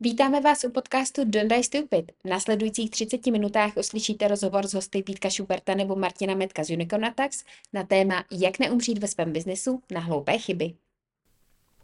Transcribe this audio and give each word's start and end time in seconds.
Vítáme 0.00 0.40
vás 0.40 0.64
u 0.64 0.70
podcastu 0.70 1.24
Don't 1.24 1.48
Die 1.48 1.62
Stupid. 1.64 2.12
V 2.24 2.28
následujících 2.28 2.90
30 2.90 3.26
minutách 3.26 3.76
uslyšíte 3.76 4.28
rozhovor 4.28 4.66
s 4.66 4.74
hosty 4.74 5.02
Vítka 5.06 5.30
Šuberta 5.30 5.74
nebo 5.74 5.96
Martina 5.96 6.34
Metka 6.34 6.64
z 6.64 6.70
Unicorn 6.70 7.04
Attacks 7.04 7.44
na 7.72 7.84
téma 7.84 8.24
Jak 8.30 8.58
neumřít 8.58 8.98
ve 8.98 9.08
svém 9.08 9.32
biznesu 9.32 9.82
na 9.90 10.00
hloupé 10.00 10.38
chyby. 10.38 10.74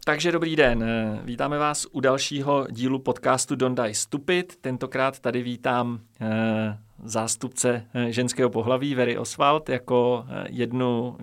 Takže 0.05 0.31
dobrý 0.31 0.55
den, 0.55 0.85
vítáme 1.23 1.57
vás 1.57 1.87
u 1.91 1.99
dalšího 1.99 2.67
dílu 2.69 2.99
podcastu 2.99 3.55
Don't 3.55 3.81
Die 3.81 3.95
Stupid. 3.95 4.55
Tentokrát 4.55 5.19
tady 5.19 5.41
vítám 5.41 5.99
eh, 6.21 6.77
zástupce 7.03 7.87
eh, 7.93 8.11
ženského 8.11 8.49
pohlaví 8.49 8.95
Very 8.95 9.17
Oswald 9.17 9.69
jako 9.69 10.25
eh, 10.29 10.47
jednu, 10.49 11.17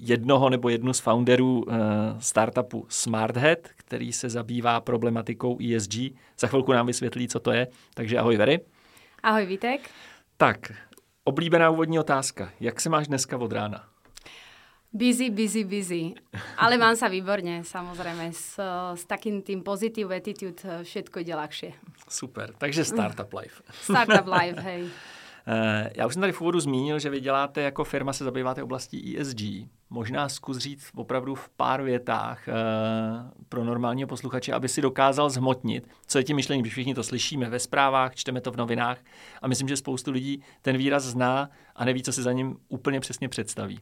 jednoho 0.00 0.50
nebo 0.50 0.68
jednu 0.68 0.92
z 0.92 1.00
founderů 1.00 1.64
startupu 2.18 2.86
SmartHead, 2.88 3.58
který 3.76 4.12
se 4.12 4.30
zabývá 4.30 4.80
problematikou 4.80 5.58
ESG. 5.74 5.94
Za 6.38 6.46
chvilku 6.46 6.72
nám 6.72 6.86
vysvětlí, 6.86 7.28
co 7.28 7.40
to 7.40 7.52
je. 7.52 7.66
Takže 7.94 8.18
ahoj 8.18 8.36
Very. 8.36 8.60
Ahoj 9.22 9.46
Vítek. 9.46 9.90
Tak, 10.36 10.72
oblíbená 11.24 11.70
úvodní 11.70 11.98
otázka. 11.98 12.52
Jak 12.60 12.80
se 12.80 12.90
máš 12.90 13.06
dneska 13.06 13.36
od 13.36 13.52
rána? 13.52 13.95
Busy, 14.96 15.28
busy, 15.28 15.62
busy. 15.68 16.16
Ale 16.56 16.80
mám 16.80 16.96
sa 16.96 17.12
výborne, 17.12 17.60
samozrejme. 17.60 18.32
S, 18.32 18.56
s 18.96 19.04
takým 19.04 19.44
tým 19.44 19.60
positive 19.60 20.08
attitude 20.08 20.56
všetko 20.64 21.20
ide 21.20 21.36
ľahšie. 21.36 21.76
Super, 22.08 22.56
takže 22.56 22.88
Startup 22.88 23.28
Life. 23.28 23.60
Startup 23.84 24.24
Life, 24.24 24.56
hej. 24.64 24.88
Eh, 25.48 25.90
já 25.96 26.06
už 26.06 26.12
jsem 26.14 26.20
tady 26.20 26.32
v 26.32 26.40
úvodu 26.40 26.60
zmínil, 26.60 26.98
že 26.98 27.10
vy 27.10 27.20
děláte 27.20 27.62
jako 27.62 27.84
firma, 27.84 28.12
se 28.12 28.24
zabýváte 28.24 28.62
oblastí 28.62 29.18
ESG. 29.18 29.40
Možná 29.90 30.28
zkus 30.28 30.58
říct 30.58 30.90
opravdu 30.94 31.34
v 31.34 31.48
pár 31.48 31.82
větách 31.82 32.48
eh, 32.48 32.52
pro 33.48 33.64
normálního 33.64 34.08
posluchače, 34.08 34.52
aby 34.52 34.68
si 34.68 34.82
dokázal 34.82 35.30
zhmotnit, 35.30 35.88
co 36.06 36.18
je 36.18 36.24
tím 36.24 36.36
myšlení, 36.36 36.62
když 36.62 36.72
všichni 36.72 36.94
to 36.94 37.02
slyšíme 37.02 37.50
ve 37.50 37.58
zprávách, 37.58 38.14
čteme 38.14 38.40
to 38.40 38.50
v 38.50 38.56
novinách 38.56 38.98
a 39.42 39.48
myslím, 39.48 39.68
že 39.68 39.76
spoustu 39.76 40.10
lidí 40.10 40.42
ten 40.62 40.76
výraz 40.76 41.04
zná 41.04 41.50
a 41.76 41.84
neví, 41.84 42.02
co 42.02 42.12
si 42.12 42.22
za 42.22 42.32
ním 42.32 42.56
úplně 42.68 43.00
přesně 43.00 43.28
představí. 43.28 43.80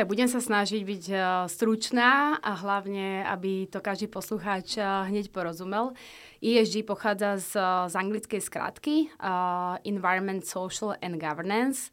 Tak 0.00 0.08
budem 0.08 0.32
sa 0.32 0.40
snažiť 0.40 0.80
byť 0.80 1.04
eh, 1.12 1.20
stručná 1.44 2.40
a 2.40 2.56
hlavne, 2.56 3.20
aby 3.20 3.68
to 3.68 3.84
každý 3.84 4.08
poslucháč 4.08 4.80
eh, 4.80 4.88
hneď 5.12 5.28
porozumel. 5.28 5.92
ESG 6.40 6.88
pochádza 6.88 7.36
z, 7.36 7.52
z 7.92 7.94
anglickej 8.00 8.40
skratky 8.40 9.12
uh, 9.20 9.76
Environment, 9.84 10.40
Social 10.40 10.96
and 11.04 11.20
Governance, 11.20 11.92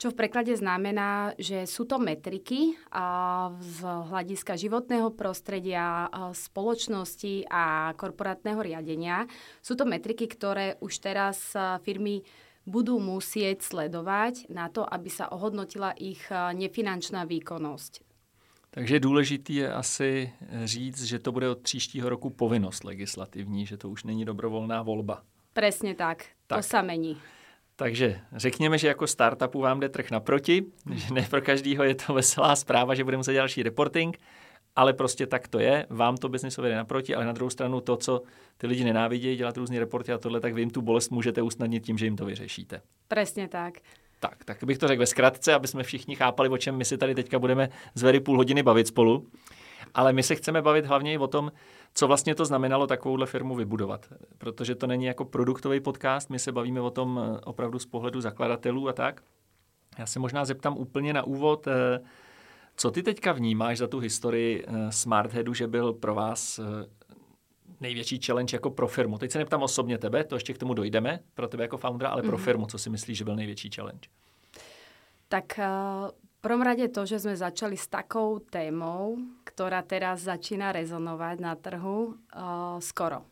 čo 0.00 0.08
v 0.08 0.24
preklade 0.24 0.56
znamená, 0.56 1.36
že 1.36 1.68
sú 1.68 1.84
to 1.84 2.00
metriky 2.00 2.80
uh, 2.88 3.52
z 3.60 3.84
hľadiska 3.84 4.56
životného 4.56 5.12
prostredia, 5.12 6.08
uh, 6.08 6.32
spoločnosti 6.32 7.44
a 7.52 7.92
korporátneho 8.00 8.64
riadenia. 8.64 9.28
Sú 9.60 9.76
to 9.76 9.84
metriky, 9.84 10.32
ktoré 10.32 10.80
už 10.80 10.96
teraz 10.96 11.52
uh, 11.52 11.76
firmy 11.84 12.24
budú 12.66 13.00
musieť 13.00 13.62
sledovať 13.62 14.48
na 14.48 14.68
to, 14.68 14.82
aby 14.84 15.08
sa 15.12 15.28
ohodnotila 15.28 15.92
ich 15.96 16.20
eh, 16.32 16.52
nefinančná 16.52 17.24
výkonnosť. 17.24 18.00
Takže 18.74 19.00
důležitý 19.00 19.54
je 19.54 19.72
asi 19.72 20.32
říct, 20.64 21.04
že 21.04 21.18
to 21.18 21.32
bude 21.32 21.48
od 21.48 21.58
příštího 21.58 22.08
roku 22.08 22.30
povinnost 22.30 22.84
legislativní, 22.84 23.66
že 23.66 23.76
to 23.76 23.90
už 23.90 24.04
není 24.04 24.24
dobrovolná 24.24 24.82
volba. 24.82 25.22
Přesně 25.52 25.94
tak, 25.94 26.24
tak. 26.46 26.58
to 26.58 26.62
se 26.62 26.82
mení. 26.82 27.16
Takže 27.76 28.20
řekněme, 28.32 28.78
že 28.78 28.88
jako 28.88 29.06
startupu 29.06 29.60
vám 29.60 29.80
jde 29.80 29.88
trh 29.88 30.10
naproti, 30.10 30.64
že 30.94 31.14
ne 31.14 31.26
pro 31.30 31.42
každého 31.42 31.84
je 31.84 31.94
to 31.94 32.14
veselá 32.14 32.56
zpráva, 32.56 32.94
že 32.94 33.04
budeme 33.04 33.18
muset 33.18 33.34
další 33.34 33.62
reporting, 33.62 34.18
ale 34.76 34.92
prostě 34.92 35.26
tak 35.26 35.48
to 35.48 35.58
je. 35.58 35.86
Vám 35.90 36.16
to 36.16 36.28
biznisově 36.28 36.70
jde 36.70 36.76
naproti, 36.76 37.14
ale 37.14 37.24
na 37.24 37.32
druhou 37.32 37.50
stranu 37.50 37.80
to, 37.80 37.96
co 37.96 38.22
ty 38.56 38.66
lidi 38.66 38.84
nenávidějí, 38.84 39.36
dělat 39.36 39.56
různé 39.56 39.78
reporty 39.78 40.12
a 40.12 40.18
tohle, 40.18 40.40
tak 40.40 40.54
vy 40.54 40.62
jim 40.62 40.70
tu 40.70 40.82
bolest 40.82 41.10
můžete 41.10 41.42
usnadnit 41.42 41.84
tím, 41.84 41.98
že 41.98 42.06
jim 42.06 42.16
to 42.16 42.26
vyřešíte. 42.26 42.80
Přesně 43.08 43.48
tak. 43.48 43.74
Tak, 44.20 44.44
tak 44.44 44.64
bych 44.64 44.78
to 44.78 44.88
řekl 44.88 45.00
ve 45.00 45.06
zkratce, 45.06 45.54
aby 45.54 45.68
jsme 45.68 45.82
všichni 45.82 46.16
chápali, 46.16 46.48
o 46.48 46.58
čem 46.58 46.76
my 46.76 46.84
si 46.84 46.98
tady 46.98 47.14
teďka 47.14 47.38
budeme 47.38 47.68
z 47.94 48.02
very 48.02 48.20
půl 48.20 48.36
hodiny 48.36 48.62
bavit 48.62 48.86
spolu. 48.86 49.26
Ale 49.94 50.12
my 50.12 50.22
se 50.22 50.34
chceme 50.34 50.62
bavit 50.62 50.86
hlavně 50.86 51.12
i 51.12 51.18
o 51.18 51.26
tom, 51.26 51.52
co 51.94 52.06
vlastně 52.06 52.34
to 52.34 52.44
znamenalo 52.44 52.86
takovouhle 52.86 53.26
firmu 53.26 53.54
vybudovat. 53.54 54.12
Protože 54.38 54.74
to 54.74 54.86
není 54.86 55.04
jako 55.04 55.24
produktový 55.24 55.80
podcast, 55.80 56.30
my 56.30 56.38
se 56.38 56.52
bavíme 56.52 56.80
o 56.80 56.90
tom 56.90 57.20
eh, 57.20 57.40
opravdu 57.44 57.78
z 57.78 57.86
pohledu 57.86 58.20
zakladatelů 58.20 58.88
a 58.88 58.92
tak. 58.92 59.20
Já 59.98 60.06
se 60.06 60.18
možná 60.18 60.44
zeptám 60.44 60.76
úplně 60.78 61.12
na 61.12 61.22
úvod, 61.22 61.66
eh, 61.66 62.00
co 62.76 62.90
ty 62.90 63.02
teďka 63.02 63.32
vnímáš 63.32 63.78
za 63.78 63.86
tu 63.86 63.98
historii 63.98 64.64
eh, 64.66 64.92
Smartheadu, 64.92 65.54
že 65.54 65.66
byl 65.66 65.92
pro 65.92 66.14
vás 66.14 66.60
největší 67.80 68.20
challenge 68.20 68.56
jako 68.56 68.70
pro 68.70 68.88
firmu? 68.88 69.18
Teď 69.18 69.30
se 69.30 69.38
neptám 69.38 69.62
osobně 69.62 69.98
tebe, 69.98 70.24
to 70.24 70.36
ještě 70.36 70.54
k 70.54 70.58
tomu 70.58 70.74
dojdeme, 70.74 71.20
pro 71.34 71.48
tebe 71.48 71.64
jako 71.64 71.76
foundera, 71.76 72.10
ale 72.10 72.22
pro 72.22 72.36
mm-hmm. 72.36 72.44
firmu, 72.44 72.66
co 72.66 72.78
si 72.78 72.90
myslíš, 72.90 73.18
že 73.18 73.24
byl 73.24 73.36
největší 73.36 73.70
challenge? 73.74 74.08
Tak 75.28 75.58
v 75.58 76.40
prvom 76.40 76.62
rade 76.62 76.88
to, 76.92 77.08
že 77.08 77.24
sme 77.24 77.34
začali 77.40 77.74
s 77.74 77.88
takou 77.88 78.38
témou, 78.38 79.16
ktorá 79.48 79.80
teraz 79.80 80.28
začína 80.28 80.76
rezonovať 80.76 81.36
na 81.40 81.56
trhu 81.56 82.12
uh, 82.12 82.76
skoro. 82.84 83.24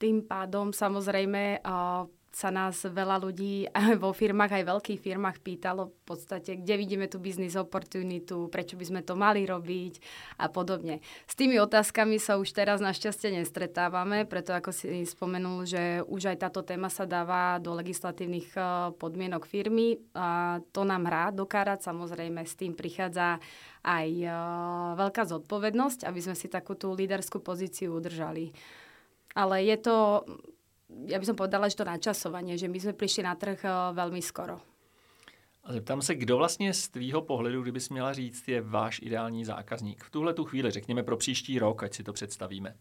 Tým 0.00 0.24
pádom 0.24 0.72
samozrejme 0.72 1.60
uh, 1.60 2.08
sa 2.30 2.54
nás 2.54 2.78
veľa 2.86 3.18
ľudí 3.18 3.66
vo 4.02 4.14
firmách, 4.14 4.62
aj 4.62 4.70
veľkých 4.70 5.00
firmách 5.02 5.42
pýtalo 5.42 5.90
v 5.90 6.02
podstate, 6.06 6.62
kde 6.62 6.74
vidíme 6.78 7.06
tú 7.10 7.18
business 7.18 7.58
opportunitu, 7.58 8.46
prečo 8.48 8.78
by 8.78 8.84
sme 8.86 9.00
to 9.02 9.18
mali 9.18 9.42
robiť 9.42 9.98
a 10.38 10.46
podobne. 10.46 11.02
S 11.26 11.34
tými 11.34 11.58
otázkami 11.58 12.22
sa 12.22 12.38
už 12.38 12.54
teraz 12.54 12.78
našťastie 12.78 13.34
nestretávame, 13.34 14.24
preto 14.24 14.54
ako 14.54 14.70
si 14.70 15.02
spomenul, 15.02 15.66
že 15.66 16.06
už 16.06 16.34
aj 16.34 16.46
táto 16.46 16.62
téma 16.62 16.86
sa 16.86 17.02
dáva 17.04 17.58
do 17.58 17.74
legislatívnych 17.74 18.54
eh, 18.54 18.64
podmienok 18.94 19.44
firmy. 19.44 19.98
A 20.14 20.58
to 20.70 20.86
nám 20.86 21.10
hrá 21.10 21.34
do 21.34 21.46
samozrejme 21.50 22.46
s 22.46 22.54
tým 22.54 22.78
prichádza 22.78 23.42
aj 23.82 24.08
eh, 24.22 24.30
veľká 24.94 25.26
zodpovednosť, 25.26 26.06
aby 26.06 26.20
sme 26.22 26.38
si 26.38 26.46
takú 26.46 26.78
tú 26.78 26.94
líderskú 26.94 27.42
pozíciu 27.42 27.98
udržali. 27.98 28.54
Ale 29.34 29.62
je 29.62 29.76
to 29.78 30.26
ja 31.06 31.18
by 31.18 31.26
som 31.26 31.36
povedala, 31.36 31.68
že 31.68 31.76
to 31.76 31.84
načasovanie, 31.84 32.58
že 32.58 32.68
my 32.68 32.78
sme 32.80 32.94
prišli 32.94 33.22
na 33.24 33.34
trh 33.34 33.58
eh, 33.64 33.72
veľmi 33.94 34.22
skoro. 34.22 34.60
A 35.64 35.72
zeptám 35.72 36.02
se, 36.02 36.14
kdo 36.14 36.36
vlastně 36.36 36.74
z 36.74 36.88
tvýho 36.88 37.22
pohledu, 37.22 37.62
kdybys 37.62 37.88
měla 37.88 38.12
říct, 38.12 38.48
je 38.48 38.60
váš 38.60 39.00
ideální 39.02 39.44
zákazník? 39.44 40.04
V 40.04 40.10
tuhle 40.10 40.34
tu 40.34 40.44
chvíli, 40.44 40.70
řekněme 40.70 41.02
pro 41.02 41.16
příští 41.16 41.58
rok, 41.58 41.82
ať 41.82 41.94
si 41.94 42.02
to 42.02 42.12
představíme. 42.12 42.74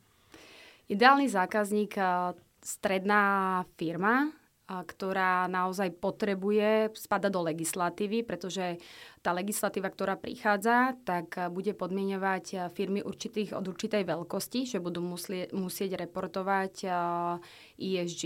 Ideální 0.90 1.30
zákazník, 1.30 1.98
eh, 1.98 2.04
stredná 2.64 3.66
firma, 3.78 4.32
ktorá 4.70 5.50
naozaj 5.50 5.98
potrebuje 5.98 6.94
spadať 6.94 7.32
do 7.34 7.42
legislatívy, 7.42 8.22
pretože 8.22 8.78
tá 9.26 9.34
legislatíva, 9.34 9.90
ktorá 9.90 10.14
prichádza, 10.14 10.94
tak 11.02 11.50
bude 11.50 11.74
podmienovať 11.74 12.70
firmy 12.78 13.02
určitých, 13.02 13.58
od 13.58 13.66
určitej 13.66 14.06
veľkosti, 14.06 14.70
že 14.70 14.78
budú 14.78 15.02
musieť, 15.02 15.50
musieť 15.58 16.06
reportovať 16.06 16.86
ESG. 17.82 18.24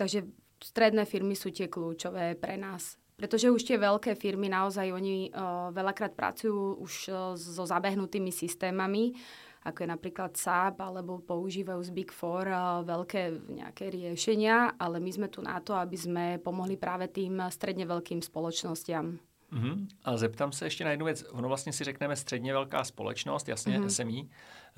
takže 0.00 0.18
stredné 0.64 1.04
firmy 1.04 1.36
sú 1.36 1.52
tie 1.52 1.68
kľúčové 1.68 2.32
pre 2.40 2.56
nás. 2.56 2.96
Pretože 3.20 3.52
už 3.54 3.62
tie 3.62 3.78
veľké 3.78 4.18
firmy 4.18 4.50
naozaj 4.50 4.90
oni 4.90 5.30
uh, 5.30 5.70
veľakrát 5.70 6.16
pracujú 6.16 6.82
už 6.82 6.92
so 7.38 7.62
zabehnutými 7.68 8.34
systémami, 8.34 9.14
ako 9.62 9.78
je 9.82 9.88
napríklad 9.88 10.34
SAP, 10.34 10.82
alebo 10.82 11.22
používajú 11.22 11.80
z 11.82 11.90
Big 11.90 12.10
Four 12.10 12.50
veľké 12.82 13.46
nejaké 13.46 13.94
riešenia, 13.94 14.74
ale 14.78 14.98
my 14.98 15.10
sme 15.10 15.28
tu 15.30 15.38
na 15.42 15.62
to, 15.62 15.78
aby 15.78 15.96
sme 15.96 16.24
pomohli 16.42 16.74
práve 16.74 17.08
tým 17.08 17.38
stredně 17.50 17.86
veľkým 17.86 18.22
společnostiam. 18.22 19.18
Mm-hmm. 19.52 19.88
A 20.04 20.16
zeptám 20.16 20.52
se 20.52 20.66
ještě 20.66 20.84
na 20.84 20.90
jednu 20.90 21.06
věc. 21.06 21.24
Ono 21.30 21.48
vlastně 21.48 21.72
si 21.72 21.84
řekneme 21.84 22.16
středně 22.16 22.52
velká 22.52 22.84
společnost, 22.84 23.48
jasně 23.48 23.80
mm-hmm. 23.80 23.88
SMI. 23.88 24.28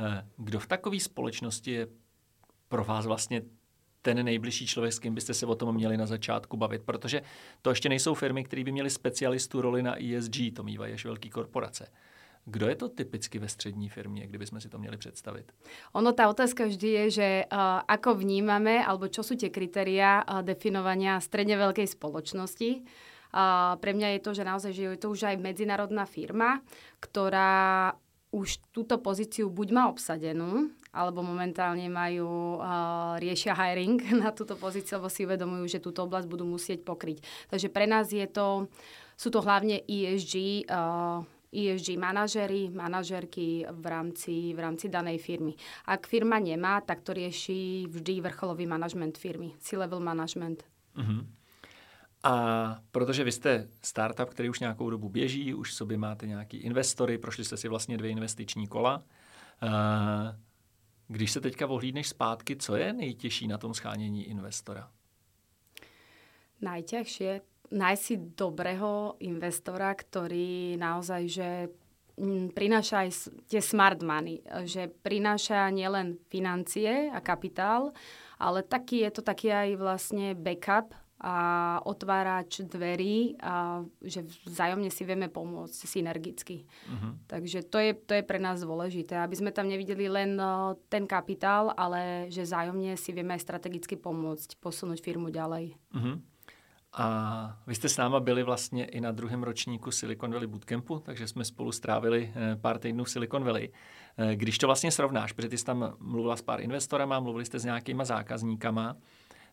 Eh, 0.01 0.27
kdo 0.37 0.59
v 0.61 0.67
takové 0.67 1.01
společnosti 1.01 1.71
je 1.71 1.87
pro 2.69 2.85
vás 2.85 3.07
vlastně 3.07 3.43
ten 4.03 4.25
nejbližší 4.25 4.67
člověk, 4.67 4.93
s 4.93 4.99
kým 4.99 5.15
byste 5.15 5.35
se 5.35 5.47
o 5.47 5.55
tom 5.55 5.75
měli 5.75 5.97
na 5.97 6.07
začátku 6.07 6.57
bavit? 6.57 6.83
Protože 6.83 7.23
to 7.63 7.71
ještě 7.71 7.89
nejsou 7.89 8.15
firmy, 8.15 8.45
které 8.45 8.65
by 8.65 8.73
měly 8.73 8.91
specialistu 8.91 9.61
roli 9.61 9.83
na 9.83 9.97
ESG, 10.03 10.37
to 10.57 10.63
mývají 10.63 10.93
až 10.93 11.05
velké 11.05 11.29
korporace. 11.29 11.87
Kdo 12.47 12.69
je 12.69 12.77
to 12.77 12.89
typicky 12.89 13.39
ve 13.39 13.49
střední 13.49 13.89
firmě, 13.89 14.27
kdybychom 14.27 14.61
si 14.61 14.69
to 14.69 14.79
měli 14.79 14.97
představit? 14.97 15.53
Ono, 15.93 16.13
ta 16.13 16.29
otázka 16.29 16.67
vždy 16.67 16.89
je, 16.89 17.11
že 17.11 17.29
uh, 17.49 17.59
ako 17.89 18.21
vnímame, 18.21 18.85
alebo 18.85 19.09
čo 19.09 19.25
sú 19.25 19.33
tie 19.33 19.49
kritéria 19.49 20.21
uh, 20.21 20.45
definovania 20.45 21.25
stredne 21.25 21.57
veľkej 21.57 21.97
spoločnosti. 21.97 22.85
Uh, 23.33 23.81
pre 23.81 23.97
mňa 23.97 24.09
je 24.15 24.21
to, 24.21 24.31
že 24.37 24.45
naozaj, 24.45 24.73
že 24.77 24.83
je 24.93 25.01
to 25.01 25.09
už 25.09 25.25
aj 25.25 25.41
medzinárodná 25.41 26.05
firma, 26.05 26.61
ktorá 27.01 27.97
už 28.29 28.61
túto 28.77 29.01
pozíciu 29.01 29.49
buď 29.49 29.69
má 29.73 29.83
obsadenú, 29.89 30.69
alebo 30.93 31.25
momentálne 31.25 31.89
majú, 31.89 32.61
uh, 32.61 33.17
riešia 33.17 33.57
hiring 33.57 33.99
na 34.23 34.37
túto 34.37 34.61
pozíciu, 34.61 35.01
lebo 35.01 35.09
si 35.09 35.25
uvedomujú, 35.25 35.65
že 35.65 35.81
túto 35.81 36.05
oblasť 36.05 36.29
budú 36.29 36.45
musieť 36.45 36.85
pokryť. 36.85 37.25
Takže 37.49 37.73
pre 37.73 37.89
nás 37.89 38.13
je 38.13 38.29
to, 38.29 38.69
sú 39.17 39.33
to 39.33 39.41
hlavne 39.41 39.81
ESG 39.89 40.69
uh, 40.69 41.25
ESG 41.55 41.97
manažery, 41.97 42.71
manažerky 42.71 43.67
v 43.71 43.87
rámci, 43.87 44.55
v 44.55 44.59
rámci 44.59 44.89
danej 44.89 45.19
firmy. 45.19 45.55
Ak 45.87 46.07
firma 46.07 46.39
nemá, 46.39 46.81
tak 46.81 47.01
to 47.01 47.13
rieši 47.13 47.87
vždy 47.89 48.21
vrcholový 48.21 48.67
management 48.67 49.19
firmy, 49.19 49.55
C-level 49.59 50.01
management. 50.01 50.65
Uh-huh. 50.97 51.27
A 52.23 52.35
protože 52.91 53.25
vy 53.25 53.33
jste 53.33 53.69
startup, 53.83 54.29
který 54.29 54.51
už 54.51 54.61
nějakou 54.61 54.91
dobu 54.91 55.09
běží, 55.09 55.55
už 55.55 55.75
sobě 55.75 55.99
máte 55.99 56.27
nějaký 56.27 56.57
investory, 56.57 57.19
prošli 57.19 57.45
jste 57.45 57.57
si 57.57 57.69
vlastně 57.69 57.97
dvě 57.97 58.11
investiční 58.11 58.67
kola. 58.67 59.03
Když 61.09 61.33
se 61.33 61.41
teďka 61.41 61.67
ohlídneš 61.67 62.09
zpátky, 62.09 62.57
co 62.57 62.77
je 62.77 62.93
nejtěžší 62.93 63.49
na 63.49 63.59
tom 63.59 63.75
schánění 63.75 64.25
investora? 64.25 64.91
Najťažšie 66.61 67.41
nájsť 67.71 68.03
si 68.03 68.15
dobrého 68.37 69.17
investora, 69.25 69.95
ktorý 69.95 70.77
naozaj, 70.77 71.23
že 71.29 71.49
mm, 72.21 72.53
prináša 72.53 73.07
aj 73.07 73.11
tie 73.49 73.61
smart 73.65 74.01
money, 74.05 74.45
že 74.69 74.91
prináša 74.91 75.73
nielen 75.73 76.21
financie 76.29 77.09
a 77.09 77.19
kapitál, 77.25 77.97
ale 78.37 78.67
taký 78.67 79.07
je 79.07 79.11
to 79.15 79.23
taký 79.23 79.49
aj 79.55 79.69
vlastne 79.79 80.37
backup 80.37 80.93
a 81.25 81.37
otvárač 81.89 82.61
dverí 82.69 83.41
a 83.41 83.81
že 84.05 84.29
vzájomne 84.45 84.93
si 84.93 85.09
vieme 85.09 85.33
pomôcť 85.33 85.89
synergicky. 85.89 86.69
Uh-huh. 86.85 87.17
Takže 87.25 87.65
to 87.65 87.81
je, 87.81 87.97
to 87.97 88.13
je 88.21 88.27
pre 88.27 88.37
nás 88.37 88.61
dôležité, 88.61 89.17
aby 89.17 89.33
sme 89.33 89.49
tam 89.49 89.65
nevideli 89.65 90.05
len 90.05 90.37
ten 90.93 91.09
kapitál, 91.09 91.73
ale 91.81 92.29
že 92.29 92.45
vzájomne 92.45 92.93
si 93.01 93.17
vieme 93.17 93.33
aj 93.33 93.47
strategicky 93.47 93.97
pomôcť, 93.97 94.61
posunúť 94.61 95.01
firmu 95.01 95.33
ďalej. 95.33 95.81
Uh-huh. 95.97 96.21
A 96.97 97.59
vy 97.67 97.75
jste 97.75 97.89
s 97.89 97.97
náma 97.97 98.21
byli 98.21 98.43
vlastně 98.43 98.85
i 98.85 99.01
na 99.01 99.13
druhém 99.13 99.43
ročníku 99.43 99.91
Silicon 99.91 100.33
Valley 100.33 100.47
Bootcampu, 100.47 100.99
takže 100.99 101.29
jsme 101.29 101.45
spolu 101.45 101.73
strávili 101.73 102.33
eh, 102.35 102.57
pár 102.57 102.79
týdnů 102.79 103.05
v 103.05 103.11
Silicon 103.11 103.45
Valley. 103.45 103.73
Eh, 104.19 104.37
když 104.37 104.59
to 104.59 104.67
vlastně 104.67 104.91
srovnáš, 104.91 105.33
protože 105.33 105.49
ty 105.49 105.59
jsi 105.59 105.65
tam 105.65 105.95
mluvila 105.99 106.37
s 106.37 106.43
pár 106.43 106.61
investorama, 106.61 107.21
mluvili 107.21 107.45
jste 107.45 107.59
s 107.59 107.65
nějakýma 107.65 108.05
zákazníkama, 108.05 108.97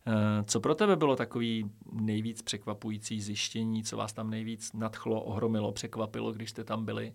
Eh, 0.08 0.44
co 0.44 0.60
pro 0.60 0.76
tebe 0.76 0.96
bylo 0.96 1.16
takový 1.16 1.72
nejvíc 1.92 2.42
překvapující 2.42 3.22
zjištění, 3.22 3.84
co 3.84 3.98
vás 3.98 4.14
tam 4.14 4.30
nejvíc 4.30 4.74
nadchlo, 4.74 5.22
ohromilo, 5.22 5.72
překvapilo, 5.72 6.32
když 6.32 6.50
jste 6.50 6.64
tam 6.64 6.86
byli? 6.86 7.14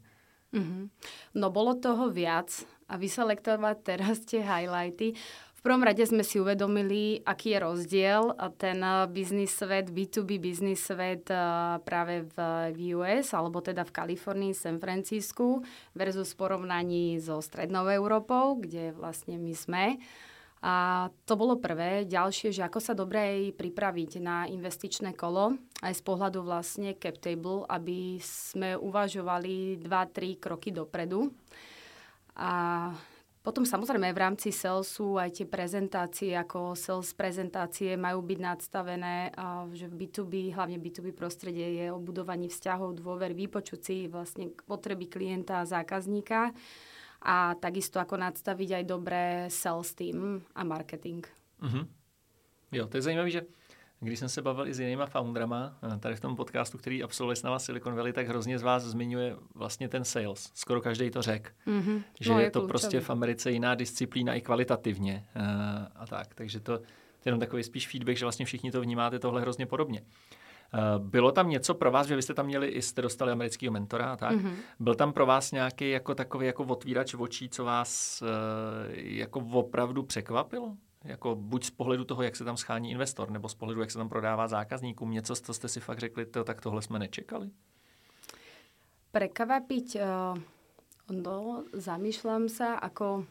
Mm-hmm. 0.55 0.88
No 1.34 1.50
bolo 1.50 1.75
toho 1.75 2.11
viac 2.11 2.64
a 2.88 2.94
vyselektovať 2.96 3.76
teraz 3.82 4.23
tie 4.23 4.46
highlighty. 4.46 5.19
V 5.66 5.74
prvom 5.74 5.82
rade 5.82 6.06
sme 6.06 6.22
si 6.22 6.38
uvedomili, 6.38 7.26
aký 7.26 7.50
je 7.50 7.58
rozdiel 7.58 8.38
ten 8.54 8.78
eh, 8.78 9.02
biznis 9.10 9.50
svet, 9.50 9.90
B2B 9.90 10.38
biznis 10.38 10.78
svet 10.78 11.26
eh, 11.26 11.42
práve 11.82 12.22
v, 12.22 12.38
US, 12.94 13.34
alebo 13.34 13.58
teda 13.58 13.82
v 13.82 13.90
Kalifornii, 13.90 14.54
San 14.54 14.78
Francisku 14.78 15.66
versus 15.90 16.38
porovnaní 16.38 17.18
so 17.18 17.42
Strednou 17.42 17.90
Európou, 17.90 18.62
kde 18.62 18.94
vlastne 18.94 19.42
my 19.42 19.54
sme. 19.58 19.98
A 20.62 21.10
to 21.26 21.34
bolo 21.34 21.58
prvé. 21.58 22.06
Ďalšie, 22.06 22.54
že 22.54 22.62
ako 22.62 22.78
sa 22.78 22.94
dobre 22.94 23.50
pripraviť 23.50 24.22
na 24.22 24.46
investičné 24.46 25.18
kolo, 25.18 25.58
aj 25.82 25.98
z 25.98 26.02
pohľadu 26.06 26.46
vlastne 26.46 26.94
cap 26.94 27.18
table, 27.18 27.66
aby 27.66 28.22
sme 28.22 28.78
uvažovali 28.78 29.82
2-3 29.82 30.38
kroky 30.38 30.70
dopredu. 30.70 31.34
A 32.38 32.94
potom 33.46 33.62
samozrejme 33.62 34.10
v 34.10 34.19
rámci 34.19 34.50
salesu 34.50 35.22
aj 35.22 35.38
tie 35.38 35.46
prezentácie, 35.46 36.34
ako 36.34 36.75
sales 36.75 37.14
prezentácie 37.14 37.94
majú 37.94 38.19
byť 38.26 38.38
nadstavené, 38.43 39.31
a 39.38 39.70
že 39.70 39.87
v 39.87 40.02
B2B, 40.02 40.50
hlavne 40.50 40.82
B2B 40.82 41.14
prostredie 41.14 41.78
je 41.78 41.87
o 41.94 42.02
budovaní 42.02 42.50
vzťahov, 42.50 42.98
dôver, 42.98 43.38
vypočuť 43.38 43.78
si 43.78 43.96
vlastne 44.10 44.50
potreby 44.66 45.06
klienta 45.06 45.62
a 45.62 45.69
zákazníka 45.70 46.50
a 47.22 47.54
takisto 47.62 48.02
ako 48.02 48.19
nadstaviť 48.19 48.82
aj 48.82 48.84
dobré 48.90 49.25
sales 49.46 49.94
team 49.94 50.42
a 50.50 50.66
marketing. 50.66 51.22
Mm-hmm. 51.62 51.84
Jo, 52.75 52.90
to 52.90 52.99
je 52.99 53.06
zajímavé, 53.06 53.31
že 53.31 53.46
když 54.06 54.18
jsem 54.18 54.28
se 54.28 54.42
bavil 54.42 54.66
i 54.66 54.74
s 54.74 54.80
jinýma 54.80 55.06
foundrama, 55.06 55.78
eh, 55.94 55.98
tady 55.98 56.16
v 56.16 56.20
tom 56.20 56.36
podcastu, 56.36 56.78
který 56.78 57.02
absolvuje 57.02 57.36
s 57.36 57.42
náma 57.42 57.58
Silicon 57.58 57.94
Valley, 57.94 58.12
tak 58.12 58.28
hrozně 58.28 58.58
z 58.58 58.62
vás 58.62 58.82
zmiňuje 58.82 59.36
vlastně 59.54 59.88
ten 59.88 60.04
sales. 60.04 60.50
Skoro 60.54 60.80
každý 60.80 61.10
to 61.10 61.22
řekl. 61.22 61.50
Mm-hmm. 61.66 62.02
Že 62.20 62.32
no, 62.32 62.38
je, 62.38 62.44
je 62.44 62.50
to 62.50 62.66
prostě 62.66 63.00
v 63.00 63.10
Americe 63.10 63.50
jiná 63.50 63.74
disciplína 63.74 64.34
i 64.34 64.40
kvalitativně 64.40 65.26
uh, 65.36 65.42
a 65.96 66.06
tak. 66.06 66.34
Takže 66.34 66.60
to, 66.60 66.78
to 66.78 66.84
je 66.84 66.88
jenom 67.28 67.40
takový 67.40 67.62
spíš 67.62 67.88
feedback, 67.88 68.16
že 68.16 68.24
vlastně 68.24 68.46
všichni 68.46 68.70
to 68.70 68.80
vnímáte 68.80 69.18
tohle 69.18 69.40
hrozně 69.40 69.66
podobně. 69.66 70.02
Eh, 70.74 70.78
bylo 70.98 71.32
tam 71.32 71.50
něco 71.50 71.74
pro 71.74 71.90
vás, 71.90 72.06
že 72.06 72.16
vy 72.16 72.22
jste 72.22 72.34
tam 72.34 72.46
měli 72.46 72.68
i 72.68 72.82
jste 72.82 73.02
dostali 73.02 73.32
amerického 73.32 73.72
mentora 73.72 74.12
a 74.12 74.16
tak. 74.16 74.32
Mm-hmm. 74.32 74.54
Byl 74.80 74.94
tam 74.94 75.12
pro 75.12 75.26
vás 75.26 75.52
nějaký 75.52 75.90
jako 75.90 76.14
takový 76.14 76.46
jako 76.46 76.64
otvírač 76.64 77.14
očí, 77.14 77.48
co 77.48 77.64
vás 77.64 78.22
eh, 78.22 78.26
jako 78.94 79.40
opravdu 79.52 80.02
překvapilo? 80.02 80.76
Jako 81.06 81.34
buď 81.34 81.64
z 81.64 81.70
pohledu 81.70 82.04
toho, 82.04 82.22
jak 82.22 82.36
se 82.36 82.44
tam 82.44 82.56
schání 82.56 82.90
investor, 82.90 83.30
nebo 83.30 83.48
z 83.48 83.54
pohledu, 83.54 83.80
jak 83.80 83.90
se 83.90 83.98
tam 83.98 84.08
prodává 84.08 84.48
zákazníkům. 84.48 85.10
Něco, 85.10 85.34
co 85.36 85.54
jste 85.54 85.68
si 85.68 85.80
fakt 85.80 85.98
řekli, 85.98 86.26
to, 86.26 86.44
tak 86.44 86.60
tohle 86.60 86.82
jsme 86.82 86.98
nečekali? 86.98 87.50
Prekvapiť, 89.16 89.96
uh, 89.96 90.36
no, 91.08 91.64
zamýšľam 91.72 92.52
sa, 92.52 92.76
ako 92.76 93.24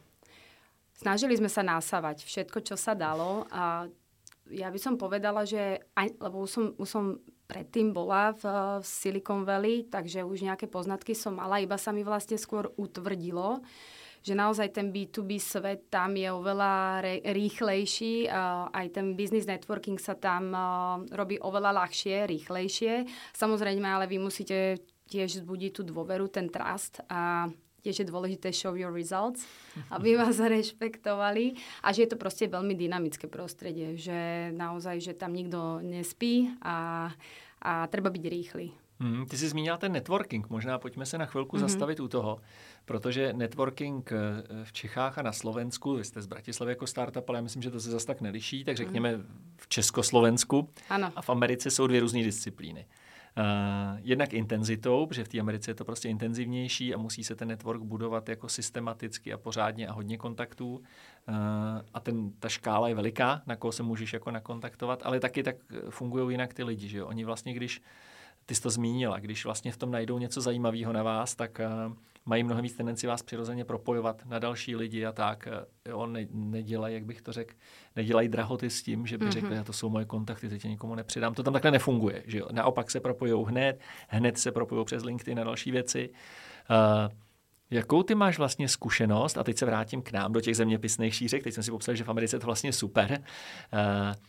snažili 0.98 1.38
sme 1.38 1.46
sa 1.46 1.62
násavať 1.62 2.26
všetko, 2.26 2.58
čo 2.66 2.74
sa 2.74 2.98
dalo 2.98 3.46
a 3.54 3.86
ja 4.50 4.70
by 4.70 4.80
som 4.82 4.98
povedala, 4.98 5.46
že 5.46 5.82
lebo 6.22 6.46
už 6.46 6.50
som, 6.50 6.66
už 6.78 6.90
som 6.90 7.06
predtým 7.46 7.94
bola 7.94 8.34
v, 8.34 8.44
v 8.82 8.86
Silicon 8.86 9.42
Valley, 9.46 9.86
takže 9.86 10.26
už 10.26 10.46
nejaké 10.46 10.66
poznatky 10.66 11.14
som 11.14 11.38
mala, 11.38 11.62
iba 11.62 11.78
sa 11.78 11.94
mi 11.94 12.02
vlastne 12.02 12.38
skôr 12.38 12.70
utvrdilo, 12.78 13.62
že 14.26 14.34
naozaj 14.34 14.74
ten 14.74 14.90
B2B 14.90 15.38
svet 15.38 15.86
tam 15.94 16.18
je 16.18 16.34
oveľa 16.34 17.06
re, 17.06 17.16
rýchlejší, 17.22 18.26
uh, 18.26 18.74
aj 18.74 18.98
ten 18.98 19.14
business 19.14 19.46
networking 19.46 20.02
sa 20.02 20.18
tam 20.18 20.50
uh, 20.50 20.98
robí 21.14 21.38
oveľa 21.38 21.86
ľahšie, 21.86 22.26
rýchlejšie. 22.26 23.06
Samozrejme, 23.38 23.86
ale 23.86 24.10
vy 24.10 24.18
musíte 24.18 24.82
tiež 25.06 25.46
zbudiť 25.46 25.72
tú 25.78 25.82
dôveru, 25.86 26.26
ten 26.34 26.50
trust 26.50 27.06
a 27.06 27.46
tiež 27.86 28.02
je 28.02 28.10
dôležité 28.10 28.50
show 28.50 28.74
your 28.74 28.90
results, 28.90 29.46
aby 29.94 30.18
vás 30.22 30.42
rešpektovali 30.42 31.54
a 31.86 31.94
že 31.94 32.10
je 32.10 32.10
to 32.10 32.18
proste 32.18 32.50
veľmi 32.50 32.74
dynamické 32.74 33.30
prostredie, 33.30 33.94
že 33.94 34.50
naozaj, 34.58 35.06
že 35.06 35.14
tam 35.14 35.38
nikto 35.38 35.86
nespí 35.86 36.50
a, 36.66 37.14
a 37.62 37.86
treba 37.94 38.10
byť 38.10 38.26
rýchly. 38.26 38.85
Hmm, 39.00 39.26
ty 39.26 39.38
jsi 39.38 39.50
zmínila 39.50 39.78
ten 39.78 39.92
networking, 39.92 40.50
možná 40.50 40.80
pojďme 40.80 41.06
se 41.06 41.18
na 41.18 41.26
chvilku 41.26 41.58
mm-hmm. 41.58 41.60
zastavit 41.60 42.00
u 42.00 42.08
toho, 42.08 42.40
protože 42.86 43.34
networking 43.34 44.12
eh, 44.12 44.16
v 44.64 44.74
Čechách 44.74 45.18
a 45.18 45.22
na 45.22 45.32
Slovensku, 45.32 45.96
vy 45.96 46.04
jste 46.04 46.22
z 46.22 46.26
Bratislavy 46.26 46.72
jako 46.72 46.88
startup, 46.88 47.30
ale 47.30 47.38
já 47.38 47.42
myslím, 47.42 47.62
že 47.62 47.72
to 47.72 47.80
se 47.80 47.90
zase 47.90 48.08
tak 48.08 48.22
neliší, 48.22 48.64
tak 48.64 48.78
řekněme 48.78 49.20
v 49.58 49.68
Československu 49.68 50.70
ano. 50.90 51.12
a 51.16 51.22
v 51.22 51.30
Americe 51.30 51.72
jsou 51.72 51.88
dvě 51.88 52.00
různé 52.00 52.24
disciplíny. 52.24 52.86
Uh, 53.38 54.00
jednak 54.04 54.34
intenzitou, 54.34 55.06
protože 55.06 55.24
v 55.24 55.28
té 55.28 55.40
Americe 55.40 55.72
je 55.72 55.76
to 55.76 55.86
prostě 55.86 56.10
intenzivnější 56.10 56.94
a 56.94 56.98
musí 56.98 57.24
se 57.24 57.36
ten 57.36 57.48
network 57.48 57.82
budovat 57.82 58.30
jako 58.30 58.50
systematicky 58.50 59.34
a 59.34 59.38
pořádně 59.38 59.88
a 59.88 59.92
hodně 59.92 60.18
kontaktů. 60.18 60.76
Uh, 60.76 61.36
a 61.94 62.00
ten, 62.00 62.32
ta 62.40 62.50
škála 62.50 62.88
je 62.88 62.96
veliká, 62.96 63.42
na 63.48 63.56
koho 63.56 63.72
se 63.72 63.84
můžeš 63.84 64.14
jako 64.14 64.32
nakontaktovat, 64.32 65.02
ale 65.06 65.20
taky 65.20 65.44
tak 65.44 65.56
fungují 65.90 66.34
jinak 66.34 66.54
ty 66.54 66.64
lidi. 66.64 66.88
Že 66.88 66.98
jo? 66.98 67.08
Oni 67.08 67.26
vlastně, 67.26 67.54
když 67.54 67.82
ty 68.46 68.56
jsi 68.56 68.62
to 68.62 68.70
zmínila, 68.70 69.20
když 69.20 69.46
vlastně 69.46 69.72
v 69.72 69.78
tom 69.78 69.92
najdou 69.92 70.18
něco 70.18 70.42
zajímavého 70.42 70.94
na 70.94 71.04
vás, 71.04 71.36
tak 71.36 71.62
uh, 71.88 71.94
mají 72.26 72.44
mnohem 72.44 72.64
víc 72.64 72.74
tendenci 72.74 73.08
vás 73.08 73.24
přirozeně 73.24 73.66
propojovat 73.66 74.26
na 74.26 74.40
další 74.40 74.76
lidi 74.76 75.06
a 75.06 75.12
tak. 75.12 75.48
Eh, 75.48 75.90
jo, 75.90 76.06
ne, 76.06 76.28
nedělají, 76.32 76.94
jak 76.94 77.06
bych 77.06 77.22
to 77.22 77.32
řekl, 77.32 77.54
nedělají 77.96 78.28
drahoty 78.28 78.70
s 78.70 78.84
tím, 78.84 79.08
že 79.08 79.18
by 79.18 79.26
mm-hmm. 79.26 79.32
řekli, 79.32 79.64
to 79.64 79.74
jsou 79.74 79.90
moje 79.90 80.06
kontakty, 80.06 80.50
teď 80.50 80.64
nikomu 80.64 80.96
nepřidám. 80.96 81.34
To 81.34 81.44
tam 81.44 81.54
takhle 81.54 81.72
nefunguje. 81.72 82.24
Že 82.26 82.38
jo? 82.38 82.48
Naopak 82.52 82.92
se 82.92 83.00
propojou 83.00 83.46
hned, 83.46 83.80
hned 84.08 84.38
se 84.38 84.52
propojou 84.52 84.84
přes 84.84 85.04
LinkedIn 85.04 85.38
na 85.38 85.44
další 85.44 85.72
věci. 85.72 86.10
Uh, 86.70 87.14
Jakou 87.72 88.04
ty 88.04 88.16
máš 88.16 88.38
vlastně 88.38 88.70
zkušenost, 88.70 89.38
a 89.38 89.44
teď 89.44 89.58
se 89.58 89.66
vrátím 89.66 90.02
k 90.02 90.12
nám 90.12 90.34
do 90.34 90.42
těch 90.42 90.58
zeměpisných 90.58 91.16
šířek, 91.16 91.44
teď 91.44 91.54
jsem 91.54 91.64
si 91.64 91.72
popsal, 91.72 91.96
že 91.96 92.04
v 92.04 92.10
Americe 92.10 92.36
je 92.36 92.40
to 92.40 92.46
vlastně 92.46 92.74
super. 92.74 93.12
Uh, 93.12 93.80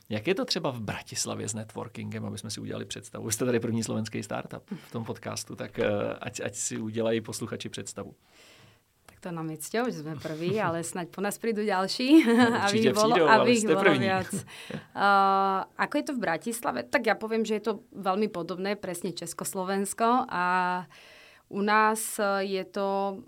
jak 0.09 0.27
je 0.27 0.35
to 0.35 0.45
třeba 0.45 0.71
v 0.71 0.81
Bratislavě 0.81 1.49
s 1.49 1.55
networkingem, 1.55 2.27
aby 2.27 2.39
jsme 2.39 2.51
si 2.51 2.61
udělali 2.61 2.85
představu? 2.85 3.27
Vy 3.27 3.33
jste 3.33 3.45
tady 3.45 3.61
první 3.61 3.83
slovenský 3.83 4.23
startup 4.23 4.63
v 4.89 4.93
tom 4.93 5.05
podcastu, 5.05 5.57
tak 5.57 5.79
uh, 5.79 5.85
ať, 6.21 6.41
ať 6.41 6.55
si 6.55 6.79
udělají 6.79 7.21
posluchači 7.21 7.69
představu. 7.69 8.15
Tak 9.07 9.21
to 9.21 9.31
nám 9.31 9.51
je 9.51 9.57
cťou, 9.57 9.85
že 9.85 9.99
jsme 10.03 10.17
prví, 10.17 10.61
ale 10.67 10.85
snad 10.85 11.09
po 11.09 11.21
nás 11.21 11.39
prídu 11.39 11.65
ďalší, 11.65 12.25
no, 12.25 12.63
aby 12.63 12.79
ich 12.79 12.93
bolo, 12.93 13.29
aby 13.29 13.51
ich 13.53 13.67
bolo 13.67 13.99
viac. 13.99 14.33
Uh, 14.33 15.65
ako 15.77 15.95
je 15.97 16.05
to 16.05 16.13
v 16.17 16.21
Bratislave? 16.21 16.81
Tak 16.89 17.07
ja 17.07 17.15
poviem, 17.15 17.45
že 17.45 17.61
je 17.61 17.65
to 17.69 17.73
veľmi 17.93 18.29
podobné, 18.33 18.77
presne 18.77 19.13
Československo 19.13 20.25
a 20.25 20.45
u 21.51 21.61
nás 21.63 22.19
e, 22.19 22.47
je 22.59 22.65
to 22.67 23.21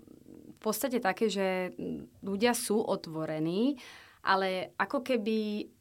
v 0.59 0.59
podstate 0.59 0.99
také, 0.99 1.31
že 1.31 1.71
ľudia 2.19 2.51
sú 2.51 2.83
otvorení, 2.83 3.79
ale 4.27 4.75
ako 4.75 4.99
keby 4.99 5.71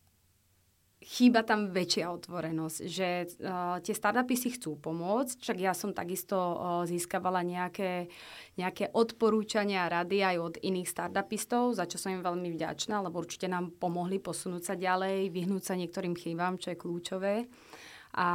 chýba 0.99 1.47
tam 1.47 1.71
väčšia 1.71 2.11
otvorenosť, 2.11 2.79
že 2.85 3.09
uh, 3.41 3.79
tie 3.79 3.95
startupy 3.95 4.35
si 4.35 4.51
chcú 4.51 4.77
pomôcť, 4.83 5.41
však 5.41 5.59
ja 5.63 5.71
som 5.71 5.95
takisto 5.95 6.35
uh, 6.37 6.83
získavala 6.85 7.47
nejaké, 7.47 8.11
nejaké 8.59 8.91
odporúčania 8.91 9.87
a 9.87 10.03
rady 10.03 10.27
aj 10.27 10.37
od 10.37 10.55
iných 10.59 10.91
startupistov, 10.91 11.79
za 11.79 11.87
čo 11.87 12.03
som 12.03 12.13
im 12.13 12.21
veľmi 12.21 12.51
vďačná, 12.51 12.99
lebo 12.99 13.23
určite 13.23 13.47
nám 13.47 13.73
pomohli 13.79 14.19
posunúť 14.19 14.63
sa 14.63 14.75
ďalej, 14.75 15.31
vyhnúť 15.31 15.63
sa 15.63 15.79
niektorým 15.79 16.19
chybám, 16.19 16.59
čo 16.59 16.75
je 16.75 16.81
kľúčové. 16.83 17.35
A, 18.19 18.29